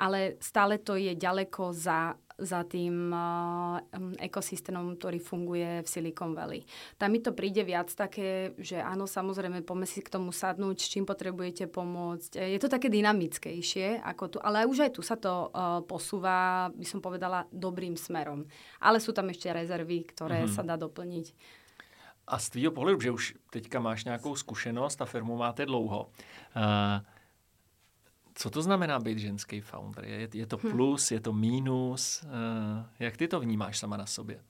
ale 0.00 0.40
stále 0.40 0.80
to 0.80 0.96
je 0.96 1.12
ďaleko 1.12 1.76
za 1.76 2.16
za 2.38 2.62
tým 2.62 3.10
uh, 3.10 3.82
ekosystémom, 4.22 4.94
ktorý 4.94 5.18
funguje 5.18 5.82
v 5.82 5.88
Silicon 5.90 6.38
Valley. 6.38 6.62
Tam 6.94 7.10
mi 7.10 7.18
to 7.18 7.34
príde 7.34 7.66
viac 7.66 7.90
také, 7.90 8.54
že 8.62 8.78
áno, 8.78 9.10
samozrejme, 9.10 9.66
poďme 9.66 9.90
si 9.90 9.98
k 9.98 10.14
tomu 10.14 10.30
sadnúť, 10.30 10.78
s 10.78 10.90
čím 10.94 11.02
potrebujete 11.02 11.66
pomôcť. 11.66 12.38
Je 12.38 12.58
to 12.62 12.70
také 12.70 12.86
dynamickejšie, 12.86 14.06
ako 14.06 14.24
tu, 14.30 14.38
ale 14.38 14.70
už 14.70 14.86
aj 14.86 14.92
tu 14.94 15.02
sa 15.02 15.18
to 15.18 15.50
uh, 15.50 15.82
posúva, 15.82 16.70
by 16.70 16.86
som 16.86 17.02
povedala, 17.02 17.50
dobrým 17.50 17.98
smerom. 17.98 18.46
Ale 18.78 19.02
sú 19.02 19.10
tam 19.10 19.26
ešte 19.34 19.50
rezervy, 19.50 20.06
ktoré 20.06 20.46
mm-hmm. 20.46 20.54
sa 20.54 20.62
dá 20.62 20.78
doplniť. 20.78 21.34
A 22.28 22.38
z 22.38 22.46
tvýho 22.54 22.70
pohledu, 22.70 23.00
že 23.00 23.10
už 23.10 23.24
teďka 23.50 23.80
máš 23.80 24.04
nějakou 24.04 24.36
zkušenost 24.36 25.02
a 25.02 25.10
firmu 25.10 25.34
máte 25.34 25.66
dlouho, 25.66 26.12
uh, 26.54 27.02
co 28.38 28.50
to 28.50 28.62
znamená 28.62 28.98
být 28.98 29.18
ženský 29.18 29.60
founder? 29.60 30.04
Je, 30.04 30.28
je 30.34 30.46
to 30.46 30.56
hm. 30.56 30.70
plus, 30.70 31.10
je 31.10 31.20
to 31.20 31.32
mínus? 31.32 32.22
Uh, 32.22 32.30
jak 32.98 33.16
ty 33.16 33.28
to 33.28 33.40
vnímáš 33.40 33.78
sama 33.78 33.96
na 33.96 34.06
sobě? 34.06 34.40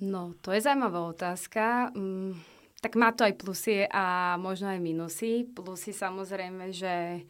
No, 0.00 0.34
to 0.40 0.52
je 0.52 0.60
zajímavá 0.60 1.00
otázka. 1.08 1.90
Mm, 1.96 2.34
tak 2.80 2.96
má 2.96 3.12
to 3.12 3.24
aj 3.24 3.32
plusy 3.32 3.86
a 3.86 4.36
možno 4.36 4.68
aj 4.68 4.82
minusy. 4.82 5.46
Plusy 5.46 5.94
samozrejme, 5.94 6.74
že 6.74 7.22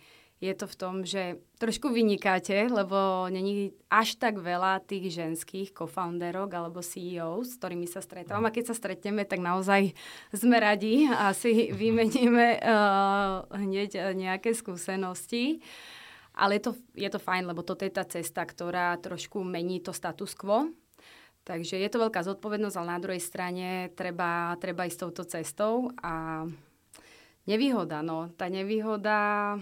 je 0.42 0.54
to 0.58 0.66
v 0.66 0.74
tom, 0.74 0.94
že 1.06 1.38
trošku 1.62 1.94
vynikáte, 1.94 2.66
lebo 2.66 3.30
není 3.30 3.70
až 3.86 4.18
tak 4.18 4.42
veľa 4.42 4.82
tých 4.82 5.14
ženských 5.14 5.70
co-founderok 5.70 6.50
alebo 6.50 6.82
CEO, 6.82 7.46
s 7.46 7.54
ktorými 7.62 7.86
sa 7.86 8.02
stretávam. 8.02 8.42
A 8.42 8.50
keď 8.50 8.74
sa 8.74 8.78
stretneme, 8.78 9.22
tak 9.22 9.38
naozaj 9.38 9.94
sme 10.34 10.58
radi 10.58 11.06
a 11.06 11.30
si 11.30 11.70
vymeníme 11.86 12.58
uh, 12.58 13.46
hneď 13.54 14.18
nejaké 14.18 14.50
skúsenosti. 14.50 15.62
Ale 16.34 16.58
je 16.58 16.62
to, 16.66 16.72
je 16.98 17.06
to 17.06 17.22
fajn, 17.22 17.46
lebo 17.46 17.62
toto 17.62 17.86
je 17.86 17.94
tá 17.94 18.02
cesta, 18.02 18.42
ktorá 18.42 18.98
trošku 18.98 19.46
mení 19.46 19.78
to 19.78 19.94
status 19.94 20.34
quo. 20.34 20.74
Takže 21.46 21.78
je 21.78 21.86
to 21.86 22.02
veľká 22.02 22.18
zodpovednosť, 22.18 22.76
ale 22.82 22.94
na 22.98 23.02
druhej 23.02 23.22
strane 23.22 23.94
treba, 23.94 24.58
treba 24.58 24.90
ísť 24.90 25.06
touto 25.06 25.22
cestou. 25.22 25.94
A 26.02 26.46
nevýhoda, 27.46 28.02
no. 28.02 28.32
Tá 28.34 28.50
nevýhoda 28.50 29.54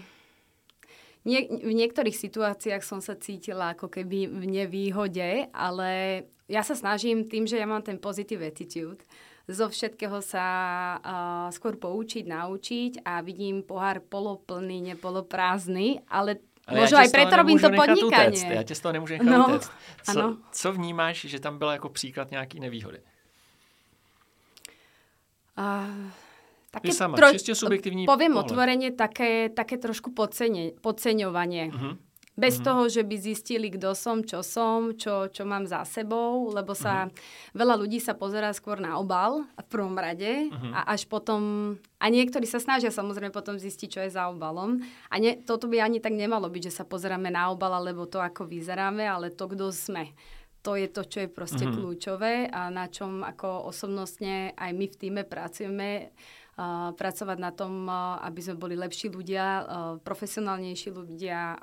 nie, 1.25 1.45
v 1.49 1.73
niektorých 1.73 2.17
situáciách 2.17 2.81
som 2.81 2.97
sa 2.97 3.13
cítila 3.13 3.77
ako 3.77 3.93
keby 3.93 4.25
v 4.25 4.43
nevýhode, 4.49 5.49
ale 5.53 6.23
ja 6.49 6.65
sa 6.65 6.73
snažím 6.73 7.29
tým, 7.29 7.45
že 7.45 7.61
ja 7.61 7.69
mám 7.69 7.85
ten 7.85 8.01
positive 8.01 8.41
attitude, 8.41 9.05
zo 9.49 9.67
všetkého 9.67 10.21
sa 10.21 10.45
uh, 11.01 11.47
skôr 11.51 11.75
poučiť, 11.75 12.23
naučiť 12.29 12.91
a 13.03 13.19
vidím 13.25 13.65
pohár 13.65 13.99
poloplný, 13.99 14.93
nepoloprázdny, 14.93 16.05
ale 16.07 16.39
ale 16.61 16.85
Možno 16.85 16.97
aj 17.01 17.09
preto 17.09 17.33
robím 17.35 17.59
to 17.59 17.73
podnikanie. 17.73 18.37
Utéct. 18.37 18.53
Já 18.53 18.63
tě 18.63 18.75
z 18.75 18.79
toho 18.79 18.93
nemůžu 18.93 19.13
nechat 19.13 19.37
no, 19.37 19.45
utéct. 19.47 19.71
Co, 20.03 20.37
co 20.51 20.73
vnímáš, 20.73 21.25
že 21.25 21.39
tam 21.39 21.57
byla 21.57 21.73
jako 21.73 21.89
příklad 21.89 22.31
nějaký 22.31 22.59
nevýhody? 22.59 23.01
Uh, 25.57 26.11
také 26.71 26.95
sama, 26.95 27.19
tro... 27.19 27.35
čiste 27.35 27.51
subjektívny 27.53 28.07
Poviem 28.07 28.39
pohľad. 28.39 28.47
otvorene 28.47 28.89
také, 28.95 29.51
také 29.51 29.75
trošku 29.75 30.15
podcene, 30.15 30.71
podceňovanie. 30.79 31.69
Uh-huh. 31.69 31.99
Bez 32.31 32.57
uh-huh. 32.57 32.65
toho, 32.71 32.83
že 32.87 33.03
by 33.03 33.15
zistili, 33.19 33.67
kto 33.67 33.91
som, 33.91 34.23
čo 34.23 34.39
som, 34.39 34.95
čo, 34.95 35.27
čo 35.27 35.43
mám 35.43 35.67
za 35.67 35.83
sebou, 35.83 36.47
lebo 36.47 36.71
sa 36.71 37.11
uh-huh. 37.11 37.59
veľa 37.59 37.75
ľudí 37.75 37.99
sa 37.99 38.15
pozerá 38.15 38.55
skôr 38.55 38.79
na 38.79 38.95
obal 38.95 39.43
v 39.59 39.67
prvom 39.67 39.99
rade 39.99 40.47
uh-huh. 40.47 40.71
a 40.71 40.95
až 40.95 41.11
potom, 41.11 41.75
a 41.99 42.05
niektorí 42.07 42.47
sa 42.47 42.63
snažia 42.63 42.89
samozrejme 42.89 43.35
potom 43.35 43.59
zistiť, 43.59 43.87
čo 43.91 43.99
je 44.07 44.15
za 44.15 44.31
obalom. 44.31 44.79
A 45.11 45.19
ne, 45.19 45.43
toto 45.43 45.67
by 45.67 45.83
ani 45.83 45.99
tak 45.99 46.15
nemalo 46.15 46.47
byť, 46.47 46.71
že 46.71 46.77
sa 46.81 46.87
pozeráme 46.87 47.27
na 47.27 47.51
obal, 47.51 47.75
alebo 47.75 48.07
to, 48.07 48.23
ako 48.23 48.47
vyzeráme, 48.47 49.03
ale 49.03 49.35
to, 49.35 49.51
kto 49.51 49.67
sme 49.75 50.15
to 50.61 50.77
je 50.77 50.87
to, 50.93 51.01
čo 51.09 51.17
je 51.25 51.29
proste 51.29 51.65
mm-hmm. 51.65 51.77
kľúčové 51.81 52.33
a 52.53 52.69
na 52.69 52.85
čom 52.85 53.25
ako 53.25 53.65
osobnostne 53.73 54.53
aj 54.53 54.71
my 54.77 54.85
v 54.85 54.95
týme 54.95 55.21
pracujeme 55.25 56.13
pracovať 56.97 57.37
na 57.39 57.51
tom, 57.51 57.89
aby 58.21 58.41
sme 58.41 58.55
boli 58.55 58.75
lepší 58.75 59.09
ľudia, 59.09 59.65
profesionálnejší 60.03 60.89
ľudia 60.91 61.57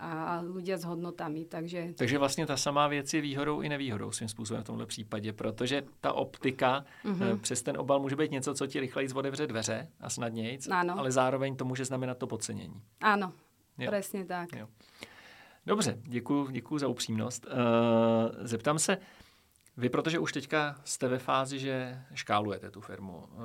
a 0.00 0.40
ľudia 0.40 0.78
s 0.78 0.84
hodnotami. 0.84 1.44
Takže... 1.44 1.92
Takže 1.96 2.18
vlastně 2.18 2.46
ta 2.46 2.56
samá 2.56 2.88
věc 2.88 3.14
je 3.14 3.20
výhodou 3.20 3.60
i 3.60 3.68
nevýhodou 3.68 4.10
svým 4.10 4.28
způsobem 4.28 4.62
v 4.62 4.66
tomhle 4.66 4.86
případě, 4.86 5.32
protože 5.32 5.82
ta 6.00 6.12
optika 6.12 6.84
mm-hmm. 7.04 7.38
přes 7.38 7.62
ten 7.62 7.76
obal 7.76 8.00
může 8.00 8.16
být 8.16 8.30
něco, 8.30 8.54
co 8.54 8.66
ti 8.66 8.80
rychleji 8.80 9.08
otevře 9.14 9.46
dveře 9.46 9.88
a 10.00 10.10
snadněji, 10.10 10.58
ale 10.96 11.12
zároveň 11.12 11.56
to 11.56 11.64
může 11.64 11.84
znamenat 11.84 12.18
to 12.18 12.26
podcenění. 12.26 12.82
Ano, 13.00 13.32
jo. 13.78 13.90
přesně 13.90 14.24
tak. 14.24 14.48
Jo. 14.56 14.68
Dobře, 15.66 15.98
děkuji, 16.02 16.48
děkuji 16.50 16.78
za 16.78 16.88
upřímnost. 16.88 17.46
Uh, 17.46 17.52
zeptám 18.40 18.78
se, 18.78 18.98
vy, 19.80 19.88
protože 19.88 20.18
už 20.18 20.32
teďka 20.32 20.76
jste 20.84 21.08
ve 21.08 21.18
fázi, 21.18 21.58
že 21.58 22.02
škálujete 22.14 22.70
tu 22.70 22.80
firmu, 22.80 23.28
eh, 23.32 23.38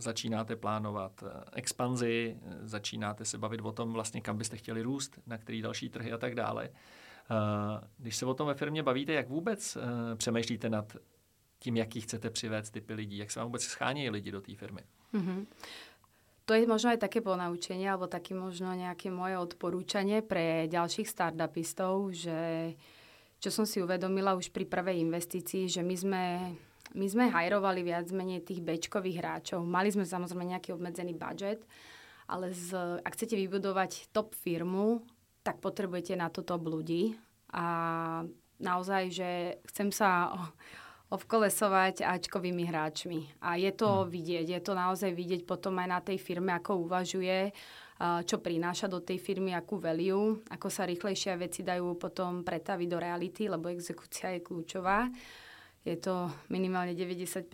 začínáte 0.00 0.56
plánovat 0.56 1.24
eh, 1.26 1.44
expanzi, 1.52 2.38
eh, 2.42 2.68
začínáte 2.68 3.24
se 3.24 3.38
bavit 3.38 3.60
o 3.60 3.72
tom, 3.72 3.92
vlastně 3.92 4.20
kam 4.20 4.38
byste 4.38 4.56
chtěli 4.56 4.82
růst, 4.82 5.18
na 5.26 5.38
který 5.38 5.62
další 5.62 5.88
trhy 5.88 6.12
a 6.12 6.18
tak 6.18 6.34
dále. 6.34 6.70
Když 7.98 8.16
se 8.16 8.26
o 8.26 8.34
tom 8.34 8.46
ve 8.46 8.54
firmě 8.54 8.82
bavíte, 8.82 9.12
jak 9.12 9.28
vůbec 9.28 9.78
přemýšlíte 10.16 10.70
nad 10.70 10.96
tím, 11.58 11.76
jaký 11.76 12.00
chcete 12.00 12.30
přivést 12.30 12.70
typy 12.70 12.94
lidí, 12.94 13.16
jak 13.16 13.30
se 13.30 13.40
vám 13.40 13.48
vůbec 13.48 13.62
schánějí 13.62 14.10
lidi 14.10 14.30
do 14.30 14.40
té 14.40 14.54
firmy? 14.54 14.80
Mm-hmm. 15.14 15.46
To 16.44 16.54
je 16.54 16.66
možno 16.66 16.90
aj 16.90 16.98
také 16.98 17.22
ponaučenie, 17.22 17.86
alebo 17.86 18.10
také 18.10 18.34
možno 18.34 18.74
nejaké 18.74 19.14
moje 19.14 19.38
odporúčanie 19.38 20.26
pre 20.26 20.66
ďalších 20.66 21.06
startupistov, 21.06 22.10
že 22.10 22.74
uh, 22.74 23.01
čo 23.42 23.50
som 23.50 23.66
si 23.66 23.82
uvedomila 23.82 24.38
už 24.38 24.54
pri 24.54 24.62
prvej 24.70 25.02
investícii, 25.02 25.66
že 25.66 25.82
my 25.82 25.96
sme, 25.98 26.22
my 26.94 27.06
sme 27.10 27.26
hajrovali 27.26 27.82
viac 27.82 28.06
menej 28.14 28.46
tých 28.46 28.62
bečkových 28.62 29.18
hráčov. 29.18 29.66
Mali 29.66 29.90
sme 29.90 30.06
samozrejme 30.06 30.54
nejaký 30.54 30.70
obmedzený 30.70 31.18
budget, 31.18 31.66
ale 32.30 32.54
z, 32.54 33.02
ak 33.02 33.18
chcete 33.18 33.34
vybudovať 33.34 34.14
top 34.14 34.38
firmu, 34.38 35.02
tak 35.42 35.58
potrebujete 35.58 36.14
na 36.14 36.30
to 36.30 36.46
top 36.46 36.62
ľudí. 36.70 37.18
A 37.50 37.66
naozaj, 38.62 39.10
že 39.10 39.30
chcem 39.74 39.90
sa 39.90 40.30
obkolesovať 41.12 42.06
Ačkovými 42.06 42.64
hráčmi. 42.64 43.26
A 43.42 43.58
je 43.58 43.74
to 43.74 44.06
hmm. 44.06 44.08
vidieť, 44.08 44.46
je 44.48 44.60
to 44.62 44.72
naozaj 44.72 45.10
vidieť 45.12 45.42
potom 45.44 45.76
aj 45.82 45.88
na 45.90 46.00
tej 46.00 46.16
firme, 46.22 46.54
ako 46.54 46.86
uvažuje 46.88 47.50
čo 48.02 48.42
prináša 48.42 48.90
do 48.90 48.98
tej 48.98 49.22
firmy, 49.22 49.54
akú 49.54 49.78
value, 49.78 50.42
ako 50.50 50.66
sa 50.66 50.82
rýchlejšie 50.88 51.38
veci 51.38 51.62
dajú 51.62 51.94
potom 51.94 52.42
pretaviť 52.42 52.88
do 52.90 52.98
reality, 52.98 53.46
lebo 53.46 53.70
exekúcia 53.70 54.34
je 54.34 54.42
kľúčová. 54.42 55.06
Je 55.86 55.98
to 55.98 56.30
minimálne 56.50 56.94
95% 56.98 57.46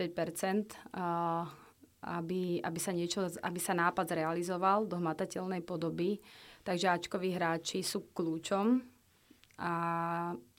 aby, 1.99 2.63
aby, 2.63 2.79
sa 2.79 2.95
niečo, 2.95 3.27
aby 3.43 3.59
sa 3.59 3.75
nápad 3.75 4.07
zrealizoval 4.07 4.87
do 4.87 4.95
hmatateľnej 4.95 5.61
podoby. 5.67 6.23
Takže 6.63 6.95
Ačkoví 6.95 7.35
hráči 7.35 7.83
sú 7.83 8.11
kľúčom 8.15 8.79
a 9.59 9.73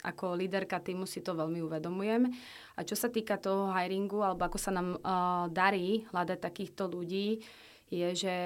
ako 0.05 0.37
líderka 0.37 0.81
týmu 0.85 1.09
si 1.09 1.25
to 1.25 1.33
veľmi 1.33 1.65
uvedomujem. 1.65 2.29
A 2.77 2.81
čo 2.85 2.93
sa 2.93 3.09
týka 3.09 3.41
toho 3.41 3.73
hiringu, 3.73 4.21
alebo 4.21 4.45
ako 4.45 4.59
sa 4.61 4.73
nám 4.73 5.01
uh, 5.01 5.49
darí 5.49 6.05
hľadať 6.13 6.39
takýchto 6.41 6.85
ľudí, 6.89 7.41
je, 7.89 8.09
že 8.13 8.37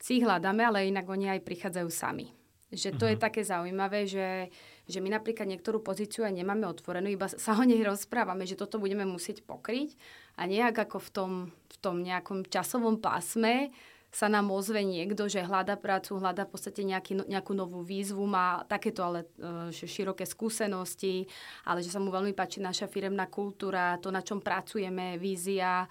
si 0.00 0.18
ich 0.18 0.24
hľadáme, 0.24 0.64
ale 0.64 0.88
inak 0.88 1.06
oni 1.06 1.28
aj 1.36 1.44
prichádzajú 1.44 1.88
sami. 1.92 2.32
Že 2.72 2.96
to 2.96 3.04
uh-huh. 3.04 3.12
je 3.12 3.16
mhm. 3.18 3.24
také 3.24 3.40
zaujímavé, 3.44 4.08
že, 4.08 4.48
že 4.88 4.98
my 4.98 5.12
napríklad 5.12 5.46
niektorú 5.46 5.84
pozíciu 5.84 6.24
aj 6.24 6.34
nemáme 6.34 6.64
otvorenú, 6.64 7.12
iba 7.12 7.28
sa 7.28 7.54
o 7.54 7.62
nej 7.62 7.84
rozprávame, 7.92 8.48
že 8.48 8.58
toto 8.58 8.80
budeme 8.80 9.04
musieť 9.04 9.44
pokryť 9.44 9.94
a 10.40 10.48
nejak 10.48 10.88
ako 10.88 10.98
v 10.98 11.10
tom, 11.12 11.32
v 11.52 11.76
tom 11.78 12.00
nejakom 12.00 12.48
časovom 12.48 12.96
pásme 12.98 13.70
sa 14.10 14.26
nám 14.26 14.50
ozve 14.50 14.82
niekto, 14.82 15.30
že 15.30 15.46
hľada 15.46 15.78
prácu, 15.78 16.18
hľada 16.18 16.42
v 16.42 16.50
podstate 16.50 16.82
nejaký, 16.82 17.22
no, 17.22 17.24
nejakú 17.30 17.54
novú 17.54 17.86
výzvu, 17.86 18.26
má 18.26 18.66
takéto 18.66 19.06
ale 19.06 19.30
uh, 19.38 19.70
široké 19.70 20.26
skúsenosti, 20.26 21.30
ale 21.62 21.78
že 21.78 21.94
sa 21.94 22.02
mu 22.02 22.10
veľmi 22.10 22.34
páči 22.34 22.58
naša 22.58 22.90
firemná 22.90 23.30
kultúra, 23.30 24.02
to, 24.02 24.10
na 24.10 24.18
čom 24.18 24.42
pracujeme, 24.42 25.14
vízia, 25.14 25.86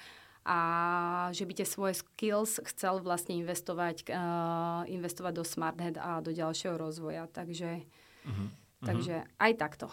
a 0.46 1.30
že 1.32 1.46
by 1.46 1.54
tie 1.54 1.68
svoje 1.68 1.94
skills 1.94 2.60
chcel 2.64 3.00
vlastne 3.00 3.36
investovať, 3.36 4.10
uh, 4.10 4.84
investovať 4.90 5.34
do 5.36 5.44
SmartHead 5.44 5.96
a 5.98 6.20
do 6.22 6.32
ďalšieho 6.32 6.78
rozvoja. 6.78 7.28
Takže, 7.28 7.86
uh-huh. 8.26 8.50
takže 8.86 9.24
aj 9.40 9.54
takto. 9.54 9.88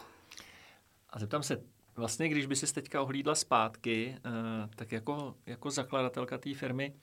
A 1.11 1.19
zeptám 1.19 1.43
se, 1.43 1.62
vlastně 1.97 2.29
když 2.29 2.47
by 2.47 2.57
si 2.57 2.75
teďka 2.75 3.03
ohlídla 3.03 3.35
zpátky, 3.35 4.17
uh, 4.17 4.71
tak 4.76 4.93
jako, 4.93 5.35
jako 5.47 5.71
zakladatelka 5.71 6.38
té 6.38 6.55
firmy, 6.55 6.95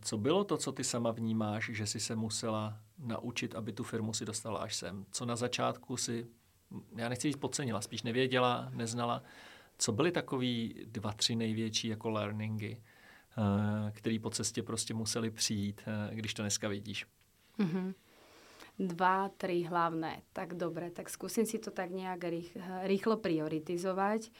Co 0.00 0.18
bylo 0.18 0.44
to, 0.44 0.56
co 0.56 0.72
ty 0.72 0.84
sama 0.84 1.10
vnímáš, 1.10 1.70
že 1.74 1.86
jsi 1.86 2.00
se 2.00 2.16
musela 2.16 2.78
naučit, 2.98 3.54
aby 3.54 3.72
tu 3.72 3.84
firmu 3.84 4.12
si 4.12 4.24
dostala 4.24 4.58
až 4.58 4.76
sem? 4.76 5.06
Co 5.10 5.26
na 5.26 5.36
začátku 5.36 5.96
si, 5.96 6.26
já 6.96 7.08
nechci 7.08 7.28
říct 7.28 7.40
podcenila, 7.40 7.80
spíš 7.80 8.02
nevěděla, 8.02 8.70
neznala. 8.74 9.22
Co 9.82 9.92
byly 9.92 10.12
takový 10.12 10.74
dva, 10.86 11.12
tři 11.12 11.36
největší 11.36 11.88
jako 11.88 12.10
learningy, 12.10 12.82
který 13.92 14.18
po 14.18 14.30
cestě 14.30 14.62
prostě 14.62 14.94
museli 14.94 15.30
přijít, 15.30 15.82
když 16.10 16.34
to 16.34 16.42
dneska 16.42 16.68
vidíš? 16.68 17.06
Mm-hmm 17.58 17.94
dva, 18.78 19.28
tri 19.28 19.62
hlavné. 19.62 20.22
Tak 20.32 20.54
dobre, 20.54 20.90
tak 20.90 21.12
skúsim 21.12 21.44
si 21.44 21.60
to 21.60 21.70
tak 21.70 21.92
nejak 21.92 22.24
rých, 22.24 22.50
rýchlo 22.88 23.20
prioritizovať. 23.20 24.32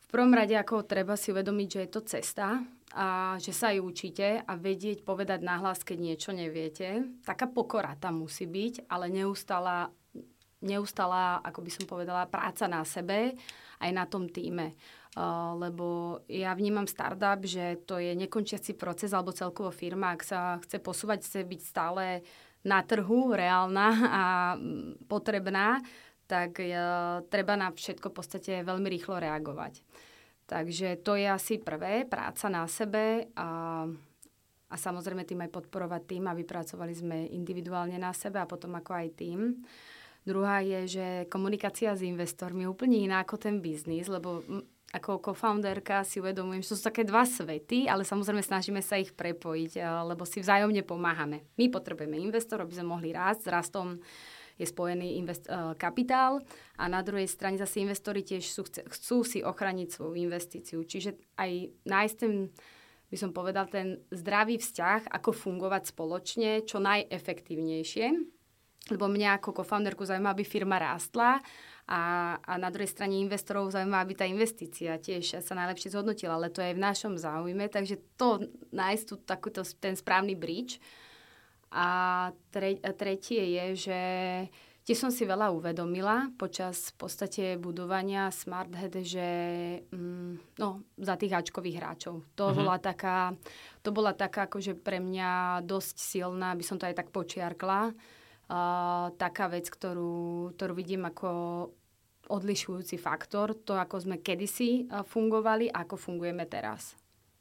V 0.00 0.06
prvom 0.08 0.32
rade, 0.32 0.56
ako 0.56 0.82
treba 0.82 1.20
si 1.20 1.36
uvedomiť, 1.36 1.68
že 1.68 1.80
je 1.84 1.90
to 1.92 2.00
cesta 2.00 2.64
a 2.96 3.36
že 3.36 3.52
sa 3.52 3.76
aj 3.76 3.84
učíte 3.84 4.40
a 4.40 4.52
vedieť 4.56 5.04
povedať 5.04 5.44
nahlas, 5.44 5.84
keď 5.84 5.98
niečo 6.00 6.30
neviete. 6.32 7.04
Taká 7.28 7.44
pokora 7.50 7.92
tam 8.00 8.24
musí 8.24 8.48
byť, 8.48 8.88
ale 8.88 9.12
neustála, 9.12 9.92
neustála, 10.64 11.40
ako 11.44 11.60
by 11.60 11.70
som 11.72 11.84
povedala, 11.84 12.30
práca 12.30 12.64
na 12.70 12.84
sebe 12.86 13.36
aj 13.80 13.90
na 13.92 14.04
tom 14.08 14.28
týme. 14.30 14.72
Uh, 15.16 15.56
lebo 15.56 16.20
ja 16.28 16.52
vnímam 16.52 16.84
startup, 16.84 17.40
že 17.40 17.80
to 17.88 17.96
je 17.96 18.12
nekončiaci 18.12 18.76
proces 18.76 19.16
alebo 19.16 19.32
celkovo 19.32 19.72
firma, 19.72 20.12
ak 20.12 20.20
sa 20.20 20.60
chce 20.60 20.76
posúvať, 20.76 21.24
chce 21.24 21.40
byť 21.40 21.60
stále 21.64 22.20
na 22.66 22.82
trhu 22.82 23.30
reálna 23.32 23.88
a 24.10 24.24
mm, 24.58 25.06
potrebná, 25.06 25.78
tak 26.26 26.58
e, 26.58 26.74
treba 27.30 27.54
na 27.54 27.70
všetko 27.70 28.10
v 28.10 28.16
podstate 28.18 28.52
veľmi 28.66 28.90
rýchlo 28.90 29.22
reagovať. 29.22 29.86
Takže 30.50 30.98
to 31.02 31.14
je 31.14 31.26
asi 31.30 31.62
prvé, 31.62 32.06
práca 32.06 32.50
na 32.50 32.66
sebe 32.66 33.30
a, 33.38 33.82
a 34.70 34.74
samozrejme 34.74 35.22
tým 35.26 35.46
aj 35.46 35.54
podporovať 35.54 36.02
tým 36.06 36.26
a 36.26 36.38
vypracovali 36.38 36.94
sme 36.94 37.30
individuálne 37.30 37.98
na 37.98 38.10
sebe 38.10 38.42
a 38.42 38.50
potom 38.50 38.74
ako 38.74 38.92
aj 38.94 39.08
tým. 39.14 39.62
Druhá 40.26 40.58
je, 40.58 40.98
že 40.98 41.06
komunikácia 41.30 41.94
s 41.94 42.02
investormi 42.02 42.66
je 42.66 42.72
úplne 42.74 42.98
iná 42.98 43.22
ako 43.22 43.38
ten 43.38 43.62
biznis, 43.62 44.10
lebo 44.10 44.42
ako 44.90 45.22
co-founderka 45.22 46.02
si 46.02 46.18
uvedomujem, 46.18 46.66
že 46.66 46.70
to 46.74 46.78
sú 46.78 46.84
také 46.90 47.02
dva 47.06 47.22
svety, 47.22 47.86
ale 47.86 48.02
samozrejme 48.02 48.42
snažíme 48.42 48.82
sa 48.82 48.98
ich 48.98 49.14
prepojiť, 49.14 49.72
eh, 49.78 49.86
lebo 49.86 50.26
si 50.26 50.42
vzájomne 50.42 50.82
pomáhame. 50.82 51.46
My 51.54 51.70
potrebujeme 51.70 52.18
investor, 52.18 52.58
aby 52.58 52.74
sme 52.74 52.90
mohli 52.90 53.14
rásť. 53.14 53.46
S 53.46 53.52
rastom 53.54 53.86
je 54.56 54.64
spojený 54.64 55.20
invest, 55.20 55.44
uh, 55.52 55.76
kapitál 55.76 56.40
a 56.80 56.88
na 56.88 57.04
druhej 57.04 57.28
strane 57.28 57.60
zase 57.60 57.84
investori 57.84 58.24
tiež 58.24 58.40
sú, 58.48 58.64
chcú 58.64 59.20
si 59.20 59.44
ochraniť 59.44 59.88
svoju 59.92 60.16
investíciu. 60.16 60.80
Čiže 60.80 61.36
aj 61.36 61.76
nájsť 61.84 62.16
ten, 62.16 62.48
by 63.12 63.16
som 63.20 63.36
povedal, 63.36 63.68
ten 63.68 64.00
zdravý 64.08 64.56
vzťah, 64.56 65.12
ako 65.12 65.36
fungovať 65.36 65.92
spoločne, 65.92 66.64
čo 66.64 66.80
najefektívnejšie. 66.80 68.35
Lebo 68.86 69.10
mňa 69.10 69.42
ako 69.42 69.62
co-founderku 69.62 70.06
zaujíma, 70.06 70.30
aby 70.30 70.46
firma 70.46 70.78
rástla 70.78 71.42
a, 71.86 72.34
a 72.42 72.52
na 72.58 72.70
druhej 72.70 72.90
strane 72.90 73.18
investorov 73.22 73.70
zaujíma, 73.70 74.02
aby 74.02 74.14
tá 74.18 74.26
investícia 74.26 74.98
tiež 74.98 75.38
sa 75.38 75.54
najlepšie 75.54 75.94
zhodnotila, 75.94 76.34
ale 76.34 76.50
to 76.50 76.58
je 76.58 76.74
v 76.74 76.82
našom 76.82 77.14
záujme, 77.14 77.66
takže 77.70 78.02
to 78.18 78.46
nájsť 78.74 79.04
tu 79.06 79.14
takúto, 79.22 79.62
ten 79.78 79.94
správny 79.94 80.34
bridge. 80.34 80.82
A 81.70 82.30
tre, 82.50 82.78
tretie 82.94 83.42
je, 83.58 83.66
že 83.90 84.00
tiež 84.86 84.98
som 84.98 85.10
si 85.10 85.26
veľa 85.26 85.50
uvedomila 85.50 86.30
počas 86.38 86.94
v 86.94 87.06
podstate 87.06 87.44
budovania 87.58 88.30
SmartHead, 88.30 88.94
že 89.02 89.28
mm, 89.90 90.58
no, 90.62 90.86
za 90.94 91.18
tých 91.18 91.34
háčkových 91.34 91.78
hráčov. 91.82 92.22
To, 92.38 92.50
uh-huh. 92.50 92.58
bola 92.62 92.78
taká, 92.78 93.34
to 93.82 93.90
bola 93.90 94.14
taká 94.14 94.46
akože 94.46 94.78
pre 94.78 95.02
mňa 95.02 95.62
dosť 95.66 95.96
silná, 95.98 96.54
by 96.54 96.64
som 96.66 96.78
to 96.78 96.86
aj 96.86 97.02
tak 97.02 97.10
počiarkla, 97.10 97.90
uh, 98.50 99.10
taká 99.16 99.46
vec, 99.48 99.70
ktorú, 99.70 100.52
ktorú 100.56 100.72
vidím 100.74 101.06
ako 101.06 101.28
odlišujúci 102.28 102.98
faktor, 102.98 103.54
to, 103.54 103.78
ako 103.78 104.02
sme 104.02 104.18
kedysi 104.18 104.90
fungovali 104.90 105.70
a 105.70 105.86
ako 105.86 105.94
fungujeme 105.94 106.46
teraz. 106.50 106.98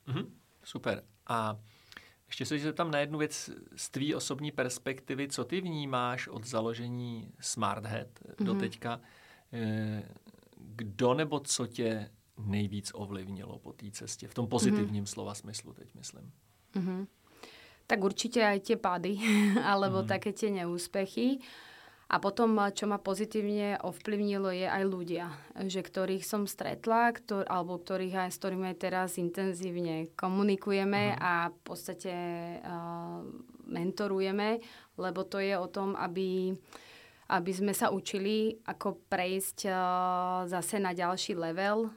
Mm-hmm, 0.07 0.25
super. 0.63 1.03
A 1.27 1.57
ještě 2.27 2.45
se 2.45 2.59
zeptám 2.59 2.91
na 2.91 2.99
jednu 2.99 3.19
věc 3.19 3.49
z 3.75 3.89
tvý 3.89 4.15
osobní 4.15 4.51
perspektivy. 4.51 5.27
Co 5.27 5.43
ty 5.45 5.61
vnímáš 5.61 6.27
od 6.27 6.45
založení 6.45 7.31
SmartHead 7.39 8.07
mm-hmm. 8.07 8.45
do 8.45 8.53
teďka? 8.53 9.01
Eh, 9.53 10.03
kdo 10.57 11.13
nebo 11.13 11.39
co 11.39 11.67
tě 11.67 12.09
nejvíc 12.37 12.91
ovlivnilo 12.93 13.59
po 13.59 13.73
té 13.73 13.91
cestě? 13.91 14.27
V 14.27 14.33
tom 14.33 14.47
pozitivním 14.47 15.03
mm-hmm. 15.03 15.13
slova 15.13 15.33
smyslu 15.33 15.73
teď 15.73 15.95
myslím. 15.95 16.31
Mm-hmm. 16.75 17.07
Tak 17.85 17.99
určite 18.01 18.41
aj 18.41 18.65
tie 18.65 18.77
pády, 18.81 19.21
alebo 19.71 20.01
mm. 20.01 20.07
také 20.09 20.33
tie 20.33 20.49
neúspechy. 20.49 21.41
A 22.05 22.21
potom, 22.21 22.53
čo 22.69 22.85
ma 22.85 23.01
pozitívne 23.01 23.81
ovplyvnilo, 23.81 24.53
je 24.53 24.69
aj 24.69 24.83
ľudia, 24.85 25.25
že 25.65 25.81
ktorých 25.81 26.21
som 26.21 26.45
stretla, 26.45 27.09
ktor, 27.17 27.49
alebo 27.49 27.81
ktorých 27.81 28.29
aj, 28.29 28.29
s 28.29 28.37
ktorými 28.37 28.69
aj 28.69 28.77
teraz 28.77 29.09
intenzívne 29.17 30.13
komunikujeme 30.13 31.13
mm. 31.13 31.17
a 31.17 31.49
v 31.49 31.59
podstate 31.65 32.13
uh, 32.61 33.25
mentorujeme, 33.65 34.61
lebo 35.01 35.25
to 35.25 35.41
je 35.41 35.57
o 35.57 35.65
tom, 35.65 35.97
aby, 35.97 36.53
aby 37.33 37.51
sme 37.51 37.73
sa 37.73 37.89
učili, 37.89 38.53
ako 38.69 39.01
prejsť 39.09 39.65
uh, 39.65 39.75
zase 40.45 40.77
na 40.77 40.93
ďalší 40.93 41.33
level, 41.33 41.89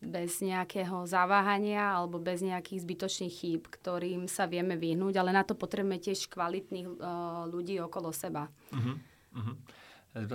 bez 0.00 0.44
nejakého 0.44 1.08
zaváhania 1.08 1.96
alebo 1.96 2.20
bez 2.20 2.44
nejakých 2.44 2.84
zbytočných 2.84 3.34
chýb, 3.34 3.62
ktorým 3.68 4.28
sa 4.28 4.44
vieme 4.44 4.76
vyhnúť, 4.76 5.16
ale 5.16 5.32
na 5.32 5.42
to 5.42 5.56
potrebujeme 5.56 5.96
tiež 5.96 6.28
kvalitných 6.28 6.86
uh, 6.86 7.48
ľudí 7.48 7.80
okolo 7.80 8.12
seba. 8.12 8.52
Uh-huh, 8.72 8.96
uh-huh. 9.32 9.56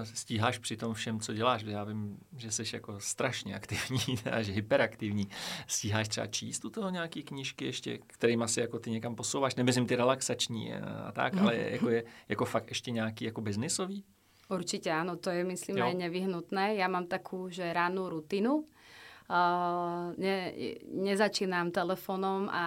Stíháš 0.04 0.58
při 0.58 0.78
tom 0.78 0.94
všem, 0.94 1.20
co 1.20 1.34
děláš? 1.34 1.64
Já 1.64 1.84
vím, 1.84 2.18
že 2.38 2.52
jsi 2.52 2.64
jako 2.74 3.00
strašně 3.00 3.56
aktivní, 3.56 4.18
až 4.32 4.48
hyperaktivní. 4.48 5.28
Stíháš 5.68 6.08
třeba 6.08 6.28
číst 6.28 6.66
u 6.66 6.70
toho 6.70 6.90
nějaké 6.90 7.22
knížky 7.22 7.66
ještě, 7.66 8.00
kterým 8.08 8.44
asi 8.44 8.60
jako 8.60 8.80
ty 8.80 8.90
někam 8.92 9.16
posouváš? 9.16 9.56
Nemyslím 9.56 9.86
ty 9.86 9.96
relaxační 9.96 10.74
a 10.74 11.12
tak, 11.12 11.38
ale 11.38 11.56
jako 11.56 11.90
je 11.90 12.04
jako 12.30 12.46
fakt 12.46 12.70
ještě 12.70 12.92
nějaký 12.92 13.26
jako 13.26 13.42
biznisový? 13.42 14.04
Určite 14.52 14.92
áno, 14.92 15.16
to 15.16 15.32
je 15.32 15.48
myslím 15.48 15.80
jo. 15.80 15.88
aj 15.88 15.96
nevyhnutné. 15.96 16.76
Ja 16.76 16.92
mám 16.92 17.08
takú, 17.08 17.48
že 17.48 17.72
rannú 17.72 18.12
rutinu, 18.12 18.68
ne, 20.20 20.36
nezačínam 20.92 21.72
telefónom 21.72 22.52
a 22.52 22.66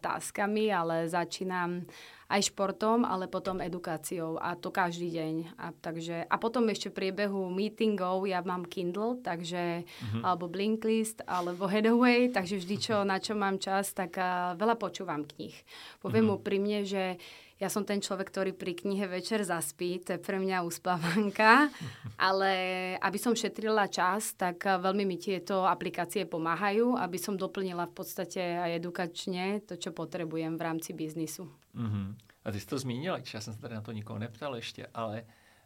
táskami, 0.00 0.72
ale 0.72 1.12
začínam 1.12 1.84
aj 2.26 2.50
športom, 2.50 3.06
ale 3.06 3.30
potom 3.30 3.62
edukáciou 3.62 4.34
a 4.42 4.58
to 4.58 4.74
každý 4.74 5.14
deň. 5.14 5.34
A, 5.62 5.70
takže, 5.70 6.26
a 6.26 6.34
potom 6.42 6.66
ešte 6.66 6.90
v 6.90 6.98
priebehu 6.98 7.46
meetingov 7.54 8.26
ja 8.26 8.42
mám 8.42 8.66
Kindle, 8.66 9.22
takže, 9.22 9.86
uh-huh. 9.86 10.22
alebo 10.26 10.50
Blinklist, 10.50 11.22
alebo 11.22 11.70
Headaway, 11.70 12.26
takže 12.34 12.58
vždy, 12.58 12.76
čo, 12.82 12.96
na 13.06 13.22
čo 13.22 13.38
mám 13.38 13.62
čas, 13.62 13.94
tak 13.94 14.18
uh, 14.18 14.58
veľa 14.58 14.74
počúvam 14.74 15.22
knih. 15.22 15.54
Poviem 16.02 16.34
uh-huh. 16.34 16.42
úprimne, 16.42 16.82
že 16.82 17.14
ja 17.56 17.72
som 17.72 17.88
ten 17.88 18.04
človek, 18.04 18.28
ktorý 18.28 18.52
pri 18.52 18.76
knihe 18.76 19.08
večer 19.08 19.40
zaspí, 19.40 19.96
to 20.04 20.16
je 20.16 20.20
pre 20.20 20.36
mňa 20.36 20.60
uspávanka, 20.60 21.72
ale 22.20 22.52
aby 23.00 23.18
som 23.18 23.32
šetrila 23.32 23.88
čas, 23.88 24.36
tak 24.36 24.68
eh, 24.68 24.76
veľmi 24.76 25.08
mi 25.08 25.16
tieto 25.16 25.64
aplikácie 25.64 26.28
pomáhajú, 26.28 27.00
aby 27.00 27.16
som 27.16 27.36
doplnila 27.36 27.88
v 27.88 27.94
podstate 27.96 28.40
aj 28.40 28.70
edukačne 28.76 29.64
to, 29.64 29.80
čo 29.80 29.96
potrebujem 29.96 30.60
v 30.60 30.62
rámci 30.62 30.92
biznisu. 30.92 31.48
Uh-huh. 31.72 32.12
A 32.44 32.52
ty 32.52 32.60
jsi 32.60 32.66
to 32.66 32.78
zmínila, 32.78 33.18
já 33.34 33.40
jsem 33.40 33.54
se 33.54 33.60
tady 33.60 33.74
na 33.74 33.80
to 33.80 33.92
nikoho 33.92 34.18
neptal 34.18 34.56
ještě, 34.56 34.86
ale 34.94 35.22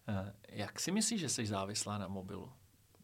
uh, 0.09 0.29
jak 0.49 0.81
si 0.81 0.91
myslíš, 0.91 1.21
že 1.21 1.29
jsi 1.29 1.47
závislá 1.47 1.99
na 1.99 2.09
mobilu? 2.09 2.53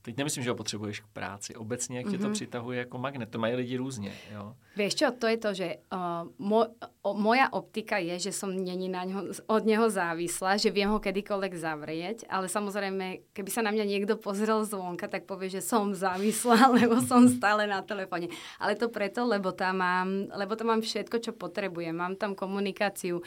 Teď 0.06 0.16
nemyslím, 0.16 0.44
že 0.44 0.50
ho 0.50 0.56
potřebuješ 0.56 1.00
k 1.00 1.06
práci. 1.06 1.54
Obecně, 1.54 1.98
jak 1.98 2.06
mm-hmm. 2.06 2.10
tě 2.10 2.18
to 2.18 2.24
mhm. 2.24 2.32
přitahuje 2.32 2.78
jako 2.78 2.98
magnet. 2.98 3.30
To 3.30 3.38
mají 3.38 3.54
lidi 3.54 3.76
různě. 3.76 4.12
Jo? 4.34 4.54
Vieš 4.76 4.94
čo, 4.94 5.10
to 5.10 5.26
je 5.26 5.36
to, 5.40 5.50
že 5.50 5.68
uh, 5.90 6.30
mo, 6.38 6.68
o, 7.02 7.10
moja 7.16 7.50
optika 7.50 7.98
je, 7.98 8.28
že 8.28 8.32
som 8.32 8.54
není 8.54 8.86
na 8.86 9.02
ňo, 9.02 9.34
od 9.50 9.62
neho 9.66 9.90
závislá, 9.90 10.60
že 10.62 10.70
viem 10.70 10.92
ho 10.92 11.02
kedykoľvek 11.02 11.52
zavrieť, 11.58 12.18
ale 12.30 12.46
samozrejme, 12.46 13.32
keby 13.34 13.50
sa 13.50 13.66
na 13.66 13.74
mňa 13.74 13.82
niekto 13.82 14.14
pozrel 14.14 14.62
zvonka, 14.62 15.10
tak 15.10 15.26
povie, 15.26 15.50
že 15.50 15.64
som 15.64 15.90
závislá, 15.90 16.70
lebo 16.78 17.02
som 17.02 17.26
stále 17.26 17.66
na 17.66 17.82
telefóne. 17.82 18.30
Ale 18.62 18.78
to 18.78 18.92
preto, 18.92 19.26
lebo 19.26 19.50
tam 19.50 19.82
mám, 19.82 20.30
lebo 20.30 20.54
tam 20.54 20.76
mám 20.76 20.86
všetko, 20.86 21.18
čo 21.18 21.32
potrebujem. 21.34 21.96
Mám 21.96 22.14
tam 22.14 22.38
komunikáciu 22.38 23.26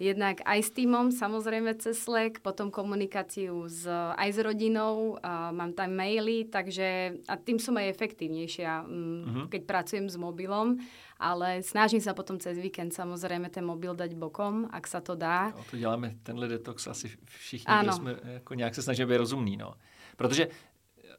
Jednak 0.00 0.40
aj 0.48 0.60
s 0.64 0.70
týmom, 0.72 1.12
samozrejme 1.12 1.76
cez 1.76 2.00
Slack, 2.00 2.40
potom 2.40 2.72
komunikáciu 2.72 3.68
s, 3.68 3.84
aj 4.16 4.28
s 4.32 4.38
rodinou, 4.40 5.20
a 5.20 5.52
mám 5.52 5.76
tam 5.76 5.92
maily, 5.92 6.48
takže 6.48 7.20
a 7.28 7.36
tým 7.36 7.60
som 7.60 7.76
aj 7.76 7.92
efektívnejšia, 7.92 8.88
uh-huh. 8.88 9.46
keď 9.52 9.62
pracujem 9.68 10.08
s 10.08 10.16
mobilom, 10.16 10.80
ale 11.20 11.60
snažím 11.60 12.00
sa 12.00 12.16
potom 12.16 12.40
cez 12.40 12.56
víkend 12.56 12.96
samozrejme 12.96 13.52
ten 13.52 13.60
mobil 13.60 13.92
dať 13.92 14.16
bokom, 14.16 14.72
ak 14.72 14.88
sa 14.88 15.04
to 15.04 15.12
dá. 15.12 15.52
No, 15.52 15.64
to 15.70 15.76
děláme 15.76 16.16
tenhle 16.22 16.48
detox 16.48 16.86
asi 16.86 17.12
všichni, 17.24 17.68
ano. 17.68 17.92
jsme 17.92 18.16
jako 18.24 18.54
nějak 18.54 18.74
se 18.74 18.82
snažíme 18.82 19.06
být 19.06 19.16
rozumný, 19.16 19.56
no. 19.56 19.74
Protože 20.16 20.48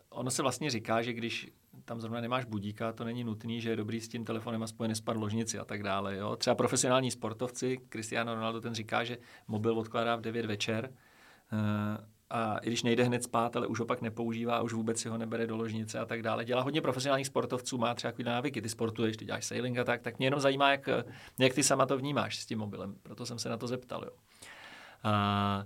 ono 0.09 0.31
se 0.31 0.41
vlastně 0.41 0.69
říká, 0.69 1.01
že 1.01 1.13
když 1.13 1.49
tam 1.85 2.01
zrovna 2.01 2.21
nemáš 2.21 2.45
budíka, 2.45 2.91
to 2.91 3.03
není 3.03 3.23
nutný, 3.23 3.61
že 3.61 3.69
je 3.69 3.75
dobrý 3.75 4.01
s 4.01 4.07
tím 4.07 4.25
telefonem 4.25 4.63
aspoň 4.63 4.87
nespat 4.87 5.17
ložnici 5.17 5.59
a 5.59 5.65
tak 5.65 5.83
dále. 5.83 6.15
Jo? 6.15 6.35
Třeba 6.35 6.55
profesionální 6.55 7.11
sportovci, 7.11 7.77
Cristiano 7.89 8.35
Ronaldo 8.35 8.61
ten 8.61 8.73
říká, 8.73 9.03
že 9.03 9.17
mobil 9.47 9.79
odkládá 9.79 10.15
v 10.15 10.21
9 10.21 10.45
večer 10.45 10.91
eh, 11.53 12.05
a 12.29 12.57
i 12.57 12.67
když 12.67 12.83
nejde 12.83 13.03
hned 13.03 13.23
spát, 13.23 13.55
ale 13.55 13.67
už 13.67 13.79
ho 13.79 13.85
pak 13.85 14.01
nepoužívá, 14.01 14.61
už 14.61 14.73
vůbec 14.73 14.99
si 14.99 15.09
ho 15.09 15.17
nebere 15.17 15.47
do 15.47 15.57
ložnice 15.57 15.99
a 15.99 16.05
tak 16.05 16.21
dále. 16.21 16.45
Dělá 16.45 16.61
hodně 16.61 16.81
profesionálních 16.81 17.27
sportovců, 17.27 17.77
má 17.77 17.93
třeba 17.93 18.11
takový 18.11 18.23
návyky, 18.23 18.61
ty 18.61 18.69
sportuješ, 18.69 19.17
ty 19.17 19.25
děláš 19.25 19.45
sailing 19.45 19.77
a 19.77 19.83
tak, 19.83 20.01
tak 20.01 20.17
mě 20.17 20.27
jenom 20.27 20.39
zajímá, 20.39 20.71
jak, 20.71 20.89
jak 21.39 21.53
ty 21.53 21.63
sama 21.63 21.85
to 21.85 21.97
vnímáš 21.97 22.39
s 22.39 22.45
tím 22.45 22.59
mobilem. 22.59 22.95
Proto 23.03 23.25
jsem 23.25 23.39
se 23.39 23.49
na 23.49 23.57
to 23.57 23.67
zeptal. 23.67 24.03
Jo. 24.03 24.11
A, 25.03 25.65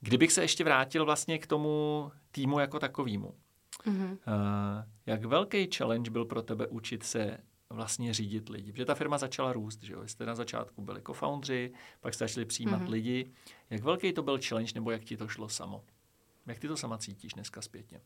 kdybych 0.00 0.32
se 0.32 0.42
ještě 0.42 0.64
vrátil 0.64 1.04
vlastně 1.04 1.38
k 1.38 1.46
tomu 1.46 2.12
týmu 2.30 2.58
jako 2.58 2.78
takovému. 2.78 3.34
Mm-hmm. 3.86 4.18
jak 5.06 5.24
velký 5.24 5.68
challenge 5.76 6.10
byl 6.10 6.24
pro 6.24 6.42
tebe 6.42 6.66
učit 6.66 7.02
se 7.02 7.38
vlastně 7.70 8.14
řídit 8.14 8.48
lidi. 8.48 8.72
Protože 8.72 8.84
ta 8.84 8.94
firma 8.94 9.18
začala 9.18 9.52
růst, 9.52 9.82
že 9.82 9.92
jo? 9.92 10.02
Jste 10.06 10.26
na 10.26 10.34
začátku 10.34 10.82
byli 10.82 11.02
co-foundři, 11.06 11.72
pak 12.00 12.14
jste 12.14 12.24
začali 12.24 12.46
přijímat 12.46 12.82
mm-hmm. 12.82 12.90
lidi. 12.90 13.32
Jak 13.70 13.82
velký 13.82 14.12
to 14.12 14.22
byl 14.22 14.38
challenge, 14.48 14.72
nebo 14.74 14.90
jak 14.90 15.04
ti 15.04 15.16
to 15.16 15.28
šlo 15.28 15.48
samo? 15.48 15.84
Jak 16.46 16.58
ty 16.58 16.68
to 16.68 16.76
sama 16.76 16.98
cítíš 16.98 17.32
dneska 17.32 17.62
zpětně? 17.62 18.00